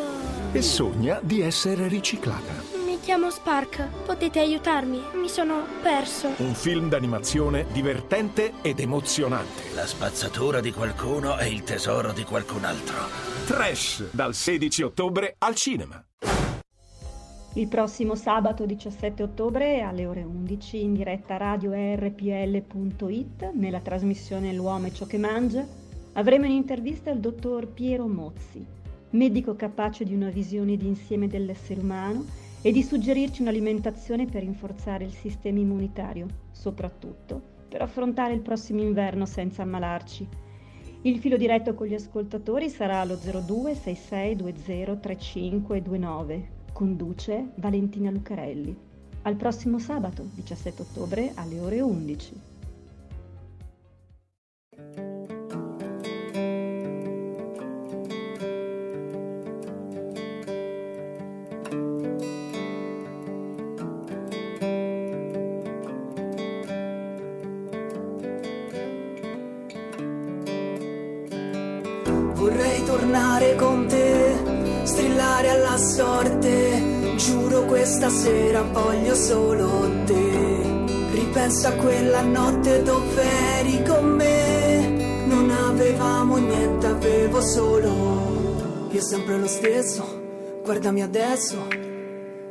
[0.51, 2.68] e sogna di essere riciclata.
[3.09, 5.01] Chiamo Spark, potete aiutarmi?
[5.15, 6.29] Mi sono perso.
[6.41, 9.73] Un film d'animazione divertente ed emozionante.
[9.75, 12.97] La spazzatura di qualcuno è il tesoro di qualcun altro.
[13.47, 16.05] Trash dal 16 ottobre al cinema.
[17.55, 24.89] Il prossimo sabato 17 ottobre alle ore 11 in diretta radio rpl.it nella trasmissione L'uomo
[24.89, 25.67] e ciò che mangia
[26.13, 28.63] avremo in intervista il dottor Piero Mozzi,
[29.13, 35.13] medico capace di una visione d'insieme dell'essere umano e di suggerirci un'alimentazione per rinforzare il
[35.13, 40.27] sistema immunitario, soprattutto per affrontare il prossimo inverno senza ammalarci.
[41.03, 46.49] Il filo diretto con gli ascoltatori sarà lo 02 6620 3529.
[46.73, 48.77] Conduce Valentina Lucarelli.
[49.23, 52.58] Al prossimo sabato, 17 ottobre, alle ore 11.
[79.19, 80.87] Solo te.
[81.13, 83.23] Ripensa a quella notte dove
[83.59, 85.25] eri con me.
[85.27, 88.89] Non avevamo niente, avevo solo.
[88.91, 90.05] Io sempre lo stesso,
[90.63, 91.67] guardami adesso.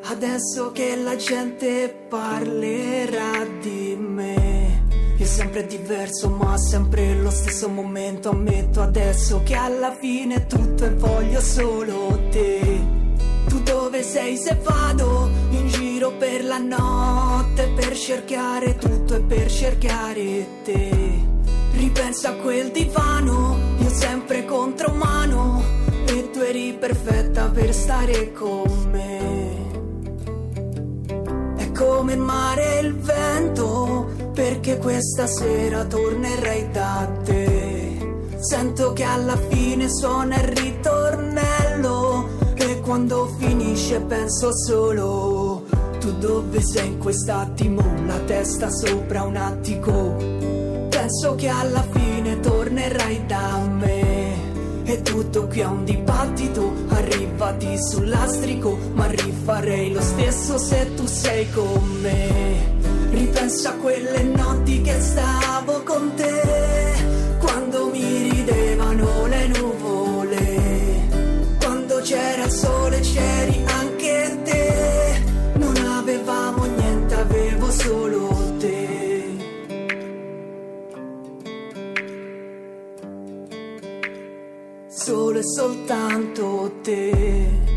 [0.09, 4.85] Adesso che la gente parlerà di me.
[5.17, 8.29] Io sempre diverso, ma sempre lo stesso momento.
[8.29, 12.59] Ammetto adesso che alla fine tutto e voglio solo te.
[13.47, 15.29] Tu dove sei se vado
[16.07, 21.25] giro per la notte per cercare tutto e per cercare te.
[21.71, 25.61] Ripensa a quel divano, io sempre contro mano
[26.07, 29.65] e tu eri perfetta per stare con me.
[31.57, 37.95] È come il mare e il vento, perché questa sera tornerei da te.
[38.37, 45.56] Sento che alla fine suona il ritornello e quando finisce penso solo
[46.07, 50.15] tu dove sei in quest'attimo, la testa sopra un attico.
[50.89, 54.85] Penso che alla fine tornerai da me.
[54.85, 61.05] E tutto qui è un dibattito, arrivati sul lastrico, ma rifarei lo stesso se tu
[61.05, 62.75] sei con me.
[63.09, 65.83] Ripensa a quelle notti che stavo
[85.37, 87.75] Solo e soltanto te.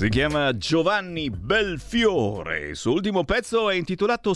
[0.00, 2.68] Si chiama Giovanni Belfiore.
[2.68, 4.32] Il suo ultimo pezzo è intitolato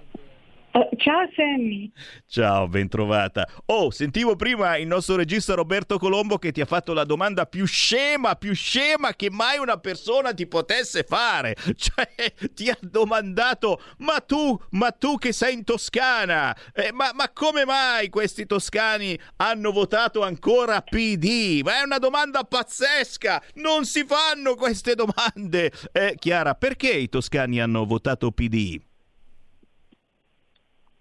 [0.77, 1.91] Oh, ciao Sammy.
[2.27, 3.47] Ciao, bentrovata.
[3.65, 7.65] Oh, sentivo prima il nostro regista Roberto Colombo che ti ha fatto la domanda più
[7.65, 11.55] scema, più scema che mai una persona ti potesse fare.
[11.87, 17.29] Cioè, ti ha domandato, ma tu, ma tu che sei in Toscana, eh, ma, ma
[17.31, 21.61] come mai questi toscani hanno votato ancora PD?
[21.63, 25.71] Ma è una domanda pazzesca, non si fanno queste domande.
[25.91, 28.86] Eh, Chiara, perché i toscani hanno votato PD?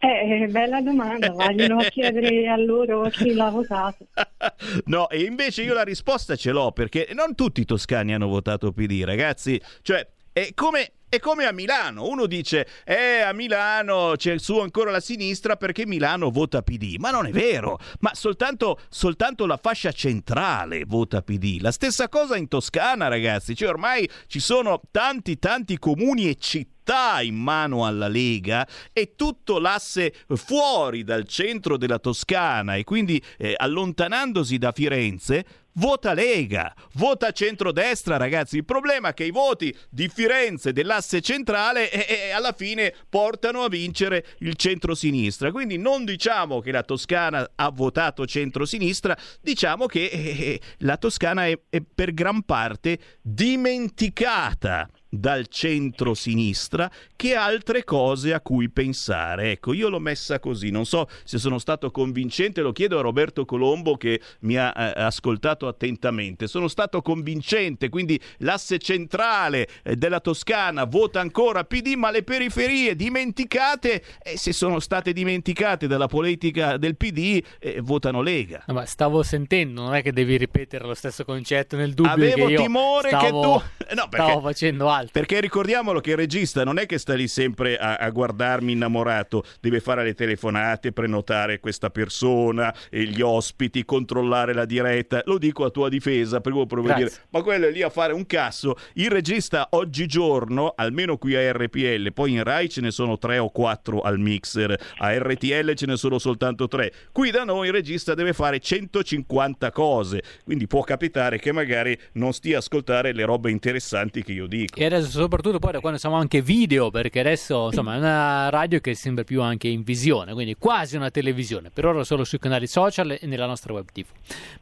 [0.06, 4.06] Eh, bella domanda, vogliono chiedere a loro chi l'ha votato.
[4.86, 8.70] no, e invece io la risposta ce l'ho perché non tutti i toscani hanno votato
[8.70, 9.60] PD, ragazzi.
[9.82, 14.92] Cioè, è come, è come a Milano, uno dice, eh a Milano c'è su ancora
[14.92, 19.90] la sinistra perché Milano vota PD, ma non è vero, ma soltanto, soltanto, la fascia
[19.90, 21.60] centrale vota PD.
[21.60, 26.74] La stessa cosa in Toscana ragazzi, cioè ormai ci sono tanti tanti comuni e città
[27.22, 33.54] in mano alla Lega e tutto l'asse fuori dal centro della Toscana e quindi eh,
[33.56, 35.44] allontanandosi da Firenze
[35.76, 38.56] vota Lega, vota centrodestra, ragazzi.
[38.56, 43.62] Il problema è che i voti di Firenze dell'asse centrale e, e alla fine portano
[43.62, 45.50] a vincere il centrosinistra.
[45.50, 51.46] Quindi non diciamo che la Toscana ha votato centrosinistra, diciamo che eh, eh la Toscana
[51.46, 54.88] è, è per gran parte dimenticata
[55.18, 59.52] dal centro-sinistra che altre cose a cui pensare.
[59.52, 63.44] Ecco, io l'ho messa così, non so se sono stato convincente, lo chiedo a Roberto
[63.44, 66.46] Colombo che mi ha eh, ascoltato attentamente.
[66.46, 72.94] Sono stato convincente, quindi l'asse centrale eh, della Toscana vota ancora PD, ma le periferie
[72.94, 78.64] dimenticate, e se sono state dimenticate dalla politica del PD, eh, votano Lega.
[78.66, 82.46] No, ma stavo sentendo, non è che devi ripetere lo stesso concetto nel dubbio Avevo
[82.46, 83.94] che io timore stavo, che tu...
[83.96, 84.26] No, perché...
[84.26, 85.05] stavo facendo altro.
[85.10, 89.44] Perché ricordiamolo che il regista non è che sta lì sempre a, a, guardarmi innamorato,
[89.60, 95.22] deve fare le telefonate, prenotare questa persona, e gli ospiti, controllare la diretta.
[95.26, 98.12] Lo dico a tua difesa, perché provo a dire, ma quello è lì a fare
[98.12, 98.76] un casso.
[98.94, 103.50] Il regista oggigiorno, almeno qui a RPL, poi in Rai ce ne sono tre o
[103.50, 106.92] quattro al mixer, a RTL ce ne sono soltanto tre.
[107.12, 112.32] Qui da noi il regista deve fare 150 cose, quindi può capitare che magari non
[112.32, 114.78] stia a ascoltare le robe interessanti che io dico.
[114.78, 118.80] E adesso soprattutto poi da quando siamo anche video, perché adesso insomma è una radio
[118.80, 122.66] che sembra più anche in visione, quindi quasi una televisione, per ora solo sui canali
[122.66, 124.06] social e nella nostra web tv.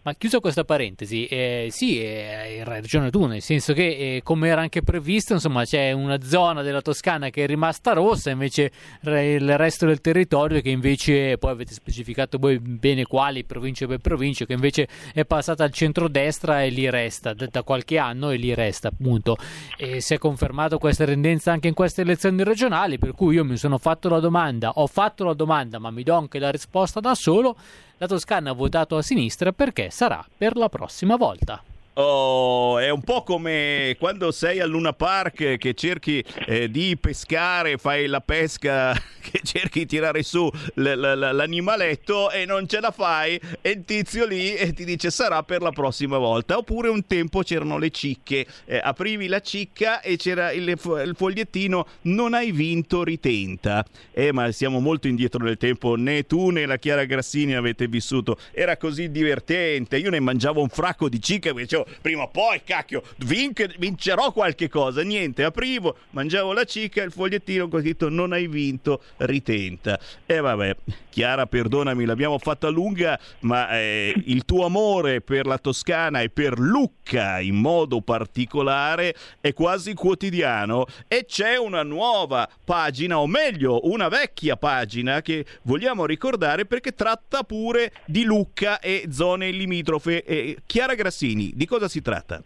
[0.03, 4.49] Ma chiuso questa parentesi, eh, sì, eh, hai ragione tu, nel senso che eh, come
[4.49, 8.71] era anche previsto, insomma c'è una zona della Toscana che è rimasta rossa, invece
[9.03, 14.47] il resto del territorio che invece, poi avete specificato voi bene quali, province per province,
[14.47, 18.89] che invece è passata al centro-destra e lì resta, da qualche anno e lì resta
[18.89, 19.37] appunto.
[19.77, 23.57] E si è confermato questa tendenza anche in queste elezioni regionali, per cui io mi
[23.57, 27.15] sono fatto la domanda, ho fatto la domanda, ma mi do anche la risposta da
[27.15, 27.57] solo.
[27.99, 31.63] La Toscana ha votato a sinistra perché sarà per la prossima volta.
[31.97, 37.79] Oh, è un po' come quando sei al Luna Park che cerchi eh, di pescare,
[37.79, 38.93] fai la pesca,
[39.23, 43.85] che cerchi di tirare su l- l- l'animaletto e non ce la fai e il
[43.85, 46.57] tizio lì e ti dice sarà per la prossima volta.
[46.57, 51.87] Oppure un tempo c'erano le cicche, eh, aprivi la cicca e c'era il, il, fogliettino
[52.03, 53.85] non hai vinto, ritenta.
[54.13, 58.37] Eh, ma siamo molto indietro nel tempo, né tu né la Chiara Grassini avete vissuto.
[58.51, 63.03] Era così divertente, io ne mangiavo un fracco di cicche e prima o poi, cacchio,
[63.19, 65.03] vinc- vincerò qualche cosa.
[65.03, 69.99] Niente, aprivo, mangiavo la cicca, il fogliettino con scritto non hai vinto, ritenta.
[70.27, 70.77] E vabbè,
[71.11, 76.59] Chiara, perdonami, l'abbiamo fatta lunga, ma eh, il tuo amore per la Toscana e per
[76.59, 84.09] Lucca in modo particolare è quasi quotidiano e c'è una nuova pagina, o meglio, una
[84.09, 90.25] vecchia pagina che vogliamo ricordare perché tratta pure di Lucca e zone limitrofe.
[90.25, 92.41] E Chiara Grassini, di cosa si tratta?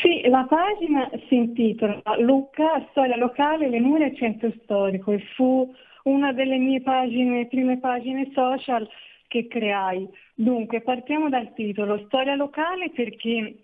[0.00, 5.74] Sì, la pagina si intitola Lucca, storia locale, le mura e centro storico e fu
[6.04, 8.88] una delle mie pagine, prime pagine social
[9.26, 10.08] che creai.
[10.34, 13.56] Dunque, partiamo dal titolo, storia locale perché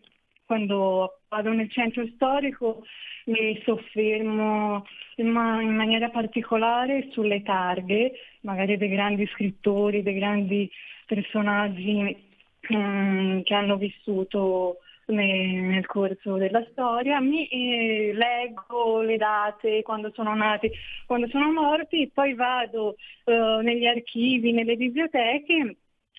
[0.45, 2.85] quando vado nel centro storico
[3.27, 4.85] mi soffermo
[5.17, 10.69] in, in maniera particolare sulle targhe, magari dei grandi scrittori, dei grandi
[11.07, 12.26] personaggi
[12.71, 20.35] um, che hanno vissuto nel, corso della storia, mi eh, leggo le date, quando sono
[20.35, 20.71] nati,
[21.07, 25.77] quando sono morti, poi vado eh, negli archivi, nelle biblioteche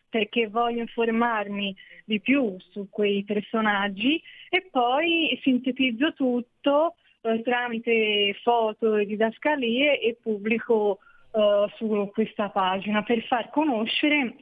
[0.10, 1.76] perché voglio informarmi
[2.06, 10.18] di più su quei personaggi e poi sintetizzo tutto eh, tramite foto e didascalie e
[10.22, 11.00] pubblico
[11.32, 14.36] eh, su questa pagina per far conoscere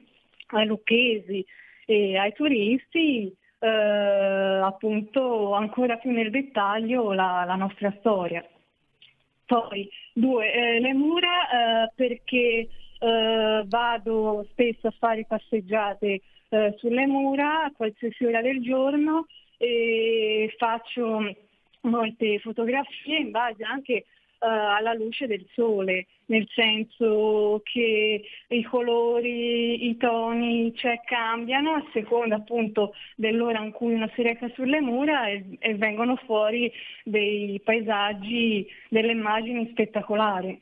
[0.47, 1.43] ai lucchesi
[1.85, 8.45] e ai turisti eh, appunto ancora più nel dettaglio la, la nostra storia.
[9.45, 12.67] Poi due, eh, le mura eh, perché
[12.99, 19.25] eh, vado spesso a fare passeggiate eh, sulle mura qualsiasi ora del giorno
[19.57, 21.35] e faccio
[21.81, 24.05] molte fotografie in base anche
[24.39, 32.35] alla luce del sole, nel senso che i colori, i toni cioè, cambiano a seconda
[32.35, 36.71] appunto dell'ora in cui uno si reca sulle mura e, e vengono fuori
[37.03, 40.61] dei paesaggi, delle immagini spettacolari.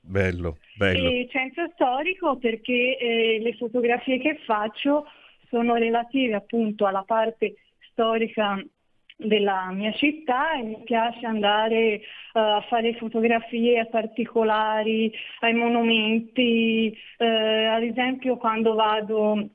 [0.00, 1.08] Bello, bello.
[1.08, 5.06] E centro storico perché eh, le fotografie che faccio
[5.48, 7.56] sono relative appunto alla parte
[7.90, 8.62] storica
[9.16, 12.02] della mia città e mi piace andare
[12.34, 15.10] uh, a fare fotografie particolari
[15.40, 19.48] ai monumenti, uh, ad esempio quando vado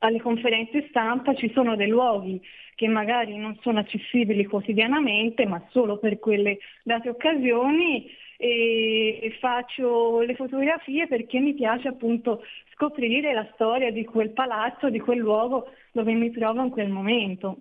[0.00, 2.40] alle conferenze stampa ci sono dei luoghi
[2.74, 10.34] che magari non sono accessibili quotidianamente ma solo per quelle date occasioni e faccio le
[10.34, 12.42] fotografie perché mi piace appunto
[12.72, 17.58] scoprire la storia di quel palazzo, di quel luogo dove mi trovo in quel momento.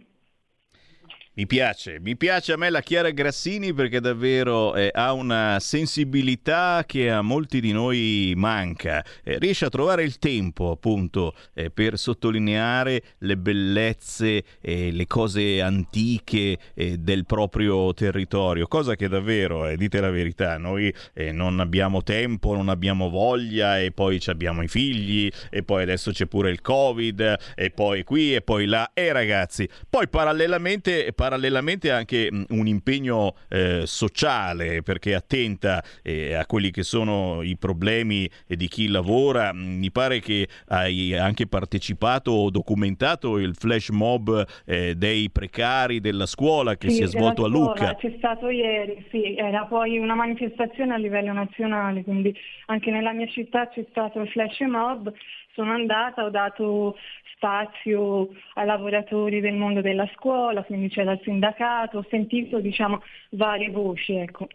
[1.38, 6.86] Mi piace, mi piace a me la Chiara Grassini perché davvero eh, ha una sensibilità
[6.88, 9.04] che a molti di noi manca.
[9.22, 15.62] Eh, riesce a trovare il tempo appunto eh, per sottolineare le bellezze e le cose
[15.62, 21.60] antiche eh, del proprio territorio, cosa che davvero, eh, dite la verità, noi eh, non
[21.60, 26.50] abbiamo tempo, non abbiamo voglia e poi abbiamo i figli e poi adesso c'è pure
[26.50, 28.92] il Covid e poi qui e poi là.
[28.94, 36.46] E ragazzi, poi parallelamente parallelamente anche mm, un impegno eh, sociale perché attenta eh, a
[36.46, 39.52] quelli che sono i problemi di chi lavora.
[39.52, 46.00] Mm, mi pare che hai anche partecipato o documentato il flash mob eh, dei precari
[46.00, 47.96] della scuola che sì, si è svolto a Lucca.
[47.96, 52.36] C'è stato ieri, sì, era poi una manifestazione a livello nazionale, quindi
[52.68, 55.12] anche nella mia città c'è stato il flash mob
[55.56, 56.96] sono andata, ho dato
[57.34, 63.02] spazio ai lavoratori del mondo della scuola, quindi c'è dal sindacato, ho sentito diciamo,
[63.32, 64.16] varie voci.
[64.16, 64.48] Ecco.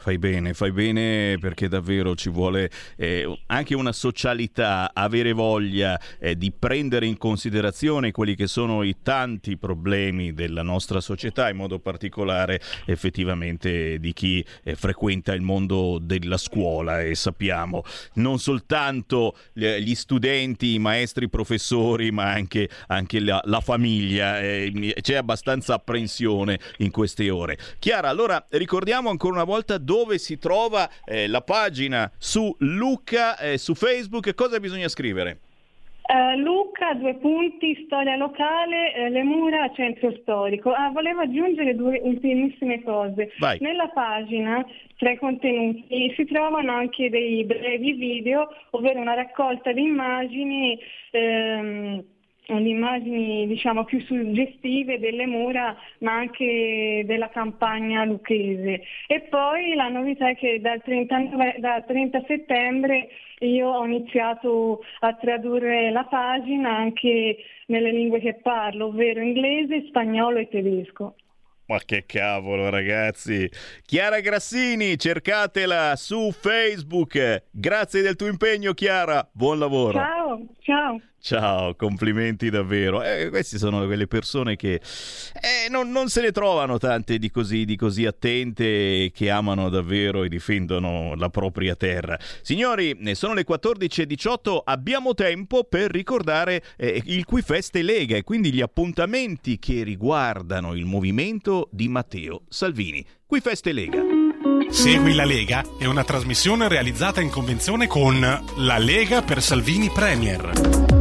[0.00, 6.38] Fai bene, fai bene perché davvero ci vuole eh, anche una socialità, avere voglia eh,
[6.38, 11.80] di prendere in considerazione quelli che sono i tanti problemi della nostra società, in modo
[11.80, 19.94] particolare effettivamente di chi eh, frequenta il mondo della scuola e sappiamo non soltanto gli
[19.94, 24.40] studenti, i maestri, i professori, ma anche, anche la, la, famiglia.
[24.40, 27.58] Eh, c'è abbastanza apprensione in queste ore.
[27.78, 33.58] Chiara, allora ricordiamo ancora una volta dove si trova eh, la pagina su Lucca, eh,
[33.58, 35.38] su Facebook, cosa bisogna scrivere?
[36.10, 40.70] Uh, Luca, due punti, storia locale, eh, le mura, centro storico.
[40.72, 43.32] Ah, volevo aggiungere due ultimissime cose.
[43.38, 43.58] Vai.
[43.60, 44.64] Nella pagina,
[44.96, 50.78] tra i contenuti, si trovano anche dei brevi video, ovvero una raccolta di immagini.
[51.10, 52.04] Ehm,
[52.58, 58.82] di immagini diciamo, più suggestive delle mura ma anche della campagna lucchese.
[59.06, 63.08] E poi la novità è che dal 30, dal 30 settembre
[63.40, 67.36] io ho iniziato a tradurre la pagina anche
[67.66, 71.14] nelle lingue che parlo, ovvero inglese, spagnolo e tedesco.
[71.66, 73.48] Ma che cavolo, ragazzi!
[73.86, 77.44] Chiara Grassini, cercatela su Facebook.
[77.52, 79.26] Grazie del tuo impegno, Chiara.
[79.32, 79.92] Buon lavoro.
[79.92, 81.00] Ciao, ciao.
[81.22, 83.02] Ciao, complimenti davvero.
[83.02, 84.80] Eh, queste sono quelle persone che
[85.34, 90.24] eh, non, non, se ne trovano tante di così, di così attente che amano davvero
[90.24, 92.18] e difendono la propria terra.
[92.40, 98.50] Signori, sono le 14.18, abbiamo tempo per ricordare eh, il Qui Feste Lega e quindi
[98.50, 103.04] gli appuntamenti che riguardano il movimento di Matteo Salvini.
[103.26, 104.02] Qui Feste Lega.
[104.70, 108.20] Segui la Lega è una trasmissione realizzata in convenzione con
[108.56, 110.99] La Lega per Salvini Premier.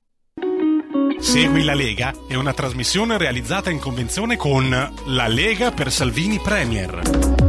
[1.19, 4.69] Segui la Lega è una trasmissione realizzata in convenzione con
[5.07, 7.42] La Lega per Salvini Premier.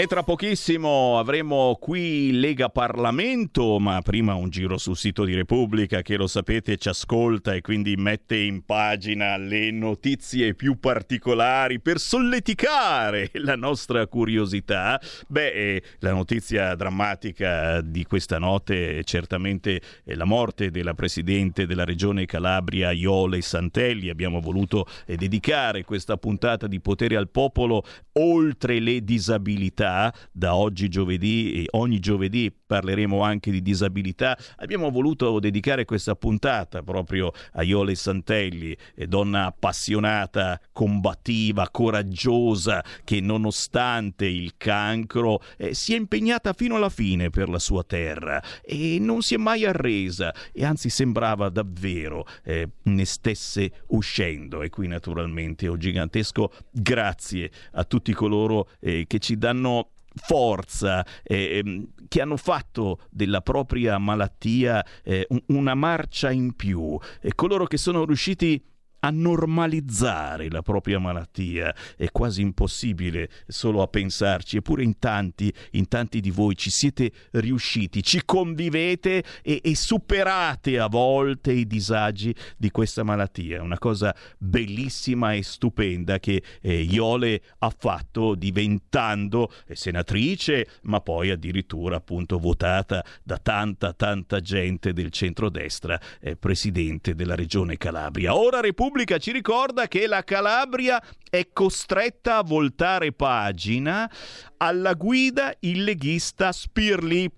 [0.00, 6.02] E tra pochissimo avremo qui Lega Parlamento, ma prima un giro sul sito di Repubblica
[6.02, 11.98] che lo sapete ci ascolta e quindi mette in pagina le notizie più particolari per
[11.98, 15.00] solleticare la nostra curiosità.
[15.26, 21.84] Beh, eh, la notizia drammatica di questa notte è certamente la morte della presidente della
[21.84, 24.10] regione Calabria Iole Santelli.
[24.10, 30.54] Abbiamo voluto eh, dedicare questa puntata di potere al popolo oltre le disabilità disabilità, da
[30.54, 37.32] oggi giovedì e ogni giovedì parleremo anche di disabilità, abbiamo voluto dedicare questa puntata proprio
[37.52, 46.52] a Iole Santelli, donna appassionata, combattiva, coraggiosa, che nonostante il cancro eh, si è impegnata
[46.52, 50.90] fino alla fine per la sua terra e non si è mai arresa e anzi
[50.90, 54.62] sembrava davvero eh, ne stesse uscendo.
[54.62, 59.77] E qui naturalmente un gigantesco grazie a tutti coloro eh, che ci danno
[60.18, 67.66] forza, eh, che hanno fatto della propria malattia eh, una marcia in più, e coloro
[67.66, 68.62] che sono riusciti
[69.00, 71.74] a normalizzare la propria malattia.
[71.96, 77.12] È quasi impossibile solo a pensarci, eppure in tanti, in tanti di voi ci siete
[77.32, 83.62] riusciti, ci convivete e, e superate a volte i disagi di questa malattia.
[83.62, 91.96] Una cosa bellissima e stupenda che eh, Iole ha fatto diventando senatrice, ma poi addirittura
[91.96, 98.34] appunto votata da tanta tanta gente del centrodestra, eh, presidente della regione Calabria.
[98.34, 104.10] Ora Repubblica Repubblica ci ricorda che la Calabria è costretta a voltare pagina
[104.56, 107.30] alla guida il leghista Spirli.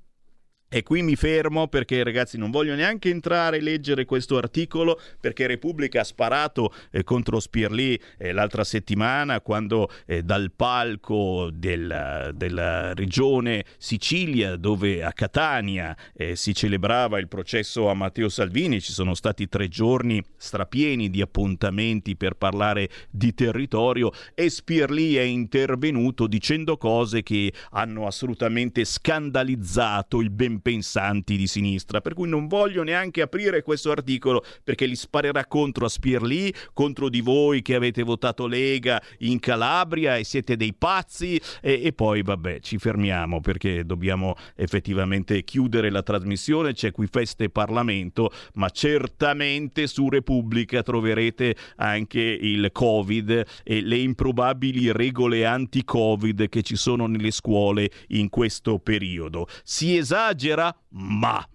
[0.72, 5.48] E qui mi fermo perché ragazzi non voglio neanche entrare e leggere questo articolo perché
[5.48, 12.94] Repubblica ha sparato eh, contro Spirlì eh, l'altra settimana quando eh, dal palco del, della
[12.94, 19.14] regione Sicilia dove a Catania eh, si celebrava il processo a Matteo Salvini ci sono
[19.14, 26.76] stati tre giorni strapieni di appuntamenti per parlare di territorio e Spirlì è intervenuto dicendo
[26.76, 33.22] cose che hanno assolutamente scandalizzato il ben pensanti di sinistra, per cui non voglio neanche
[33.22, 38.46] aprire questo articolo perché li sparerà contro a Spirlì, contro di voi che avete votato
[38.46, 44.36] Lega in Calabria e siete dei pazzi e, e poi vabbè ci fermiamo perché dobbiamo
[44.56, 52.70] effettivamente chiudere la trasmissione, c'è qui Feste Parlamento, ma certamente su Repubblica troverete anche il
[52.72, 59.46] Covid e le improbabili regole anti-Covid che ci sono nelle scuole in questo periodo.
[59.62, 61.46] Si esagera esagera, ma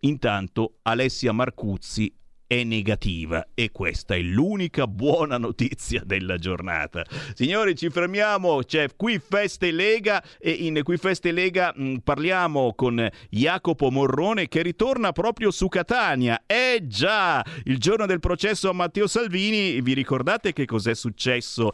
[0.00, 2.12] intanto Alessia Marcuzzi
[2.46, 7.04] è negativa e questa è l'unica buona notizia della giornata.
[7.34, 12.74] Signori, ci fermiamo, c'è qui Feste Lega e in qui Feste Lega mh, mm, parliamo
[12.74, 16.42] con Jacopo Morrone che ritorna proprio su Catania.
[16.46, 21.70] Eh già, il giorno del processo a Matteo Salvini, vi ricordate che cos'è successo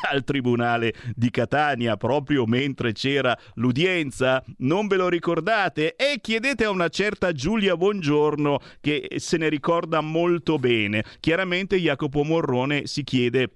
[0.10, 4.42] al Tribunale di Catania proprio mentre c'era l'udienza?
[4.58, 5.96] Non ve lo ricordate?
[5.96, 11.04] E chiedete a una certa Giulia Buongiorno che se ne ricorda molto bene.
[11.20, 13.50] Chiaramente Jacopo Morrone si chiede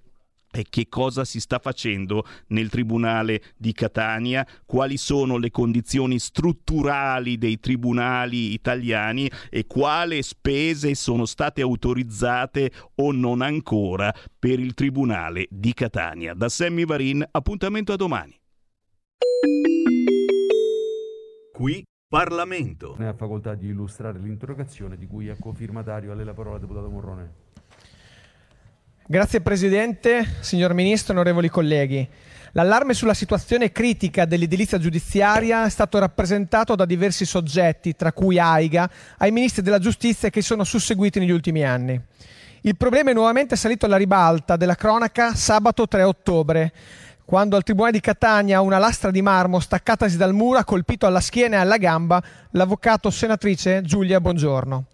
[0.54, 7.36] e che cosa si sta facendo nel Tribunale di Catania, quali sono le condizioni strutturali
[7.38, 15.48] dei tribunali italiani e quali spese sono state autorizzate o non ancora per il Tribunale
[15.50, 16.34] di Catania.
[16.34, 18.38] Da Sammy Varin, appuntamento a domani.
[21.52, 22.94] Qui Parlamento.
[22.98, 26.12] Ne ha facoltà di illustrare l'interrogazione di cui è cofirmatario.
[26.12, 27.43] A lei la parola, deputato Morrone.
[29.06, 32.08] Grazie Presidente, signor Ministro, onorevoli colleghi.
[32.52, 38.90] L'allarme sulla situazione critica dell'edilizia giudiziaria è stato rappresentato da diversi soggetti, tra cui AIGA,
[39.18, 42.00] ai ministri della giustizia che sono susseguiti negli ultimi anni.
[42.62, 46.72] Il problema è nuovamente salito alla ribalta della cronaca sabato 3 ottobre,
[47.26, 51.20] quando al Tribunale di Catania una lastra di marmo staccatasi dal muro ha colpito alla
[51.20, 52.22] schiena e alla gamba
[52.52, 54.86] l'avvocato senatrice Giulia Bongiorno.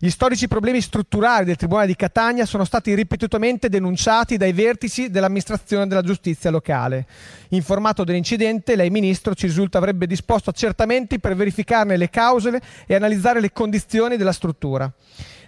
[0.00, 5.88] Gli storici problemi strutturali del Tribunale di Catania sono stati ripetutamente denunciati dai vertici dell'amministrazione
[5.88, 7.04] della giustizia locale.
[7.48, 13.40] Informato dell'incidente, lei Ministro ci risulta avrebbe disposto accertamenti per verificarne le cause e analizzare
[13.40, 14.88] le condizioni della struttura.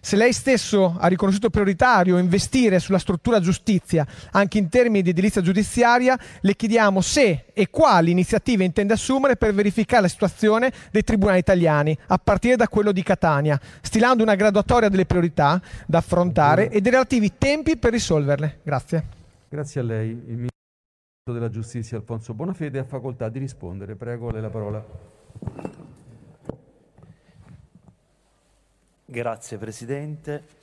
[0.00, 5.42] Se lei stesso ha riconosciuto prioritario investire sulla struttura giustizia anche in termini di edilizia
[5.42, 11.38] giudiziaria, le chiediamo se e quali iniziative intende assumere per verificare la situazione dei tribunali
[11.38, 16.80] italiani, a partire da quello di Catania, stilando una graduatoria delle priorità da affrontare e
[16.80, 18.60] dei relativi tempi per risolverle.
[18.62, 19.04] Grazie.
[19.48, 20.10] Grazie a lei.
[20.10, 23.96] Il Ministro della Giustizia Alfonso Bonafede ha facoltà di rispondere.
[23.96, 24.84] Prego, lei la parola.
[29.10, 30.59] Grazie Presidente.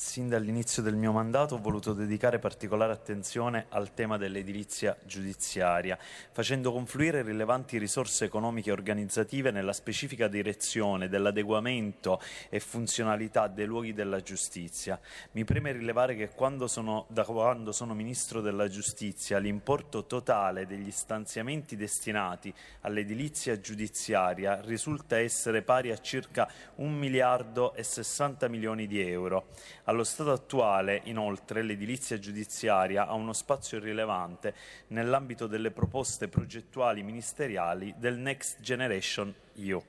[0.00, 5.98] Sin dall'inizio del mio mandato ho voluto dedicare particolare attenzione al tema dell'edilizia giudiziaria,
[6.30, 13.92] facendo confluire rilevanti risorse economiche e organizzative nella specifica direzione dell'adeguamento e funzionalità dei luoghi
[13.92, 15.00] della giustizia.
[15.32, 20.92] Mi preme rilevare che quando sono, da quando sono Ministro della Giustizia l'importo totale degli
[20.92, 29.00] stanziamenti destinati all'edilizia giudiziaria risulta essere pari a circa 1 miliardo e 60 milioni di
[29.00, 29.46] euro.
[29.88, 34.54] Allo stato attuale, inoltre, l'edilizia giudiziaria ha uno spazio rilevante
[34.88, 39.82] nell'ambito delle proposte progettuali ministeriali del Next Generation EU.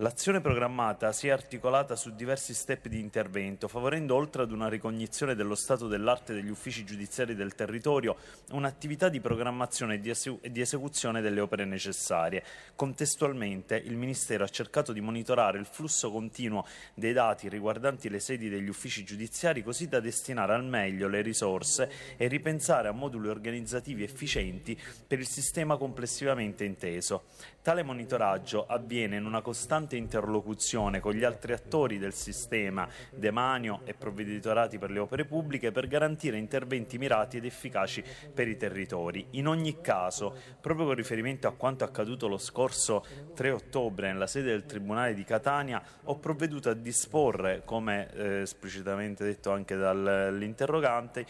[0.00, 5.34] L'azione programmata si è articolata su diversi step di intervento, favorendo oltre ad una ricognizione
[5.34, 8.14] dello stato dell'arte degli uffici giudiziari del territorio,
[8.50, 12.44] un'attività di programmazione e di, esecu- e di esecuzione delle opere necessarie.
[12.74, 18.50] Contestualmente il Ministero ha cercato di monitorare il flusso continuo dei dati riguardanti le sedi
[18.50, 24.02] degli uffici giudiziari così da destinare al meglio le risorse e ripensare a moduli organizzativi
[24.02, 27.24] efficienti per il sistema complessivamente inteso.
[27.66, 33.92] Tale monitoraggio avviene in una costante interlocuzione con gli altri attori del sistema, demanio e
[33.92, 39.26] provveditorati per le opere pubbliche, per garantire interventi mirati ed efficaci per i territori.
[39.30, 44.52] In ogni caso, proprio con riferimento a quanto accaduto lo scorso 3 ottobre nella sede
[44.52, 51.26] del Tribunale di Catania, ho provveduto a disporre, come eh, esplicitamente detto anche dall'interrogante,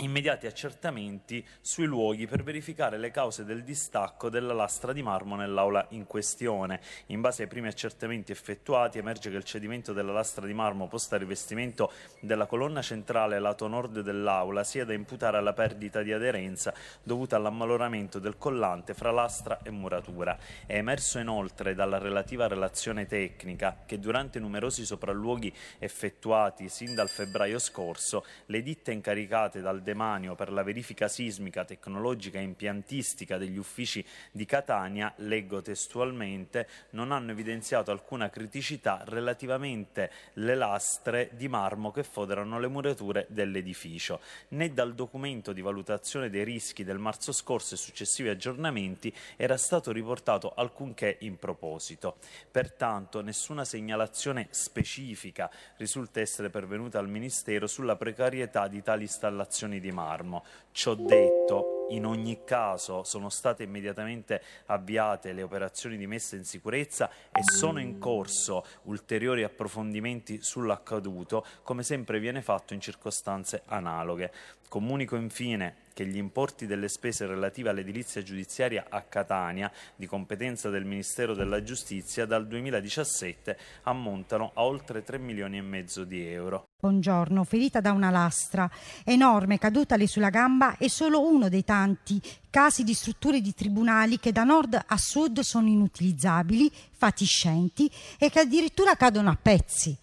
[0.00, 5.86] immediati accertamenti sui luoghi per verificare le cause del distacco della lastra di marmo nell'aula
[5.90, 6.80] in questione.
[7.06, 11.16] In base ai primi accertamenti effettuati emerge che il cedimento della lastra di marmo posta
[11.16, 16.72] a rivestimento della colonna centrale lato nord dell'aula sia da imputare alla perdita di aderenza
[17.02, 20.38] dovuta all'ammaloramento del collante fra lastra e muratura.
[20.66, 27.58] È emerso inoltre dalla relativa relazione tecnica che durante numerosi sopralluoghi effettuati sin dal febbraio
[27.58, 34.04] scorso le ditte incaricate dal demanio per la verifica sismica, tecnologica e impiantistica degli uffici
[34.30, 42.04] di Catania, leggo testualmente, non hanno evidenziato alcuna criticità relativamente le lastre di marmo che
[42.04, 44.20] foderano le murature dell'edificio.
[44.50, 49.90] Né dal documento di valutazione dei rischi del marzo scorso e successivi aggiornamenti era stato
[49.90, 52.18] riportato alcunché in proposito.
[52.50, 59.90] Pertanto nessuna segnalazione specifica risulta essere pervenuta al Ministero sulla precarietà di tali installazioni di
[59.90, 60.44] marmo.
[60.72, 67.10] Ciò detto, in ogni caso sono state immediatamente avviate le operazioni di messa in sicurezza
[67.32, 74.32] e sono in corso ulteriori approfondimenti sull'accaduto, come sempre viene fatto in circostanze analoghe.
[74.68, 80.84] Comunico infine che gli importi delle spese relative all'edilizia giudiziaria a Catania, di competenza del
[80.84, 86.68] Ministero della Giustizia, dal 2017 ammontano a oltre 3 milioni e mezzo di euro.
[86.80, 88.70] Buongiorno, ferita da una lastra
[89.04, 94.32] enorme cadutale sulla gamba è solo uno dei tanti casi di strutture di tribunali che
[94.32, 99.96] da nord a sud sono inutilizzabili, fatiscenti e che addirittura cadono a pezzi.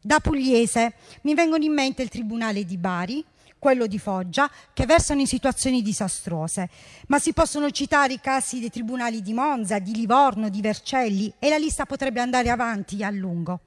[0.00, 3.24] Da pugliese mi vengono in mente il tribunale di Bari,
[3.62, 6.68] quello di Foggia, che versano in situazioni disastrose.
[7.06, 11.48] Ma si possono citare i casi dei tribunali di Monza, di Livorno, di Vercelli e
[11.48, 13.60] la lista potrebbe andare avanti a lungo.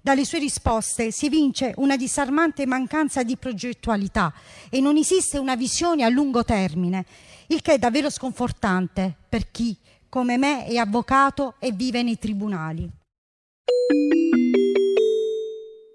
[0.00, 4.32] Dalle sue risposte si evince una disarmante mancanza di progettualità
[4.70, 7.04] e non esiste una visione a lungo termine,
[7.48, 9.76] il che è davvero sconfortante per chi,
[10.08, 12.90] come me, è avvocato e vive nei tribunali.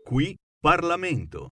[0.03, 1.54] Qui Parlamento.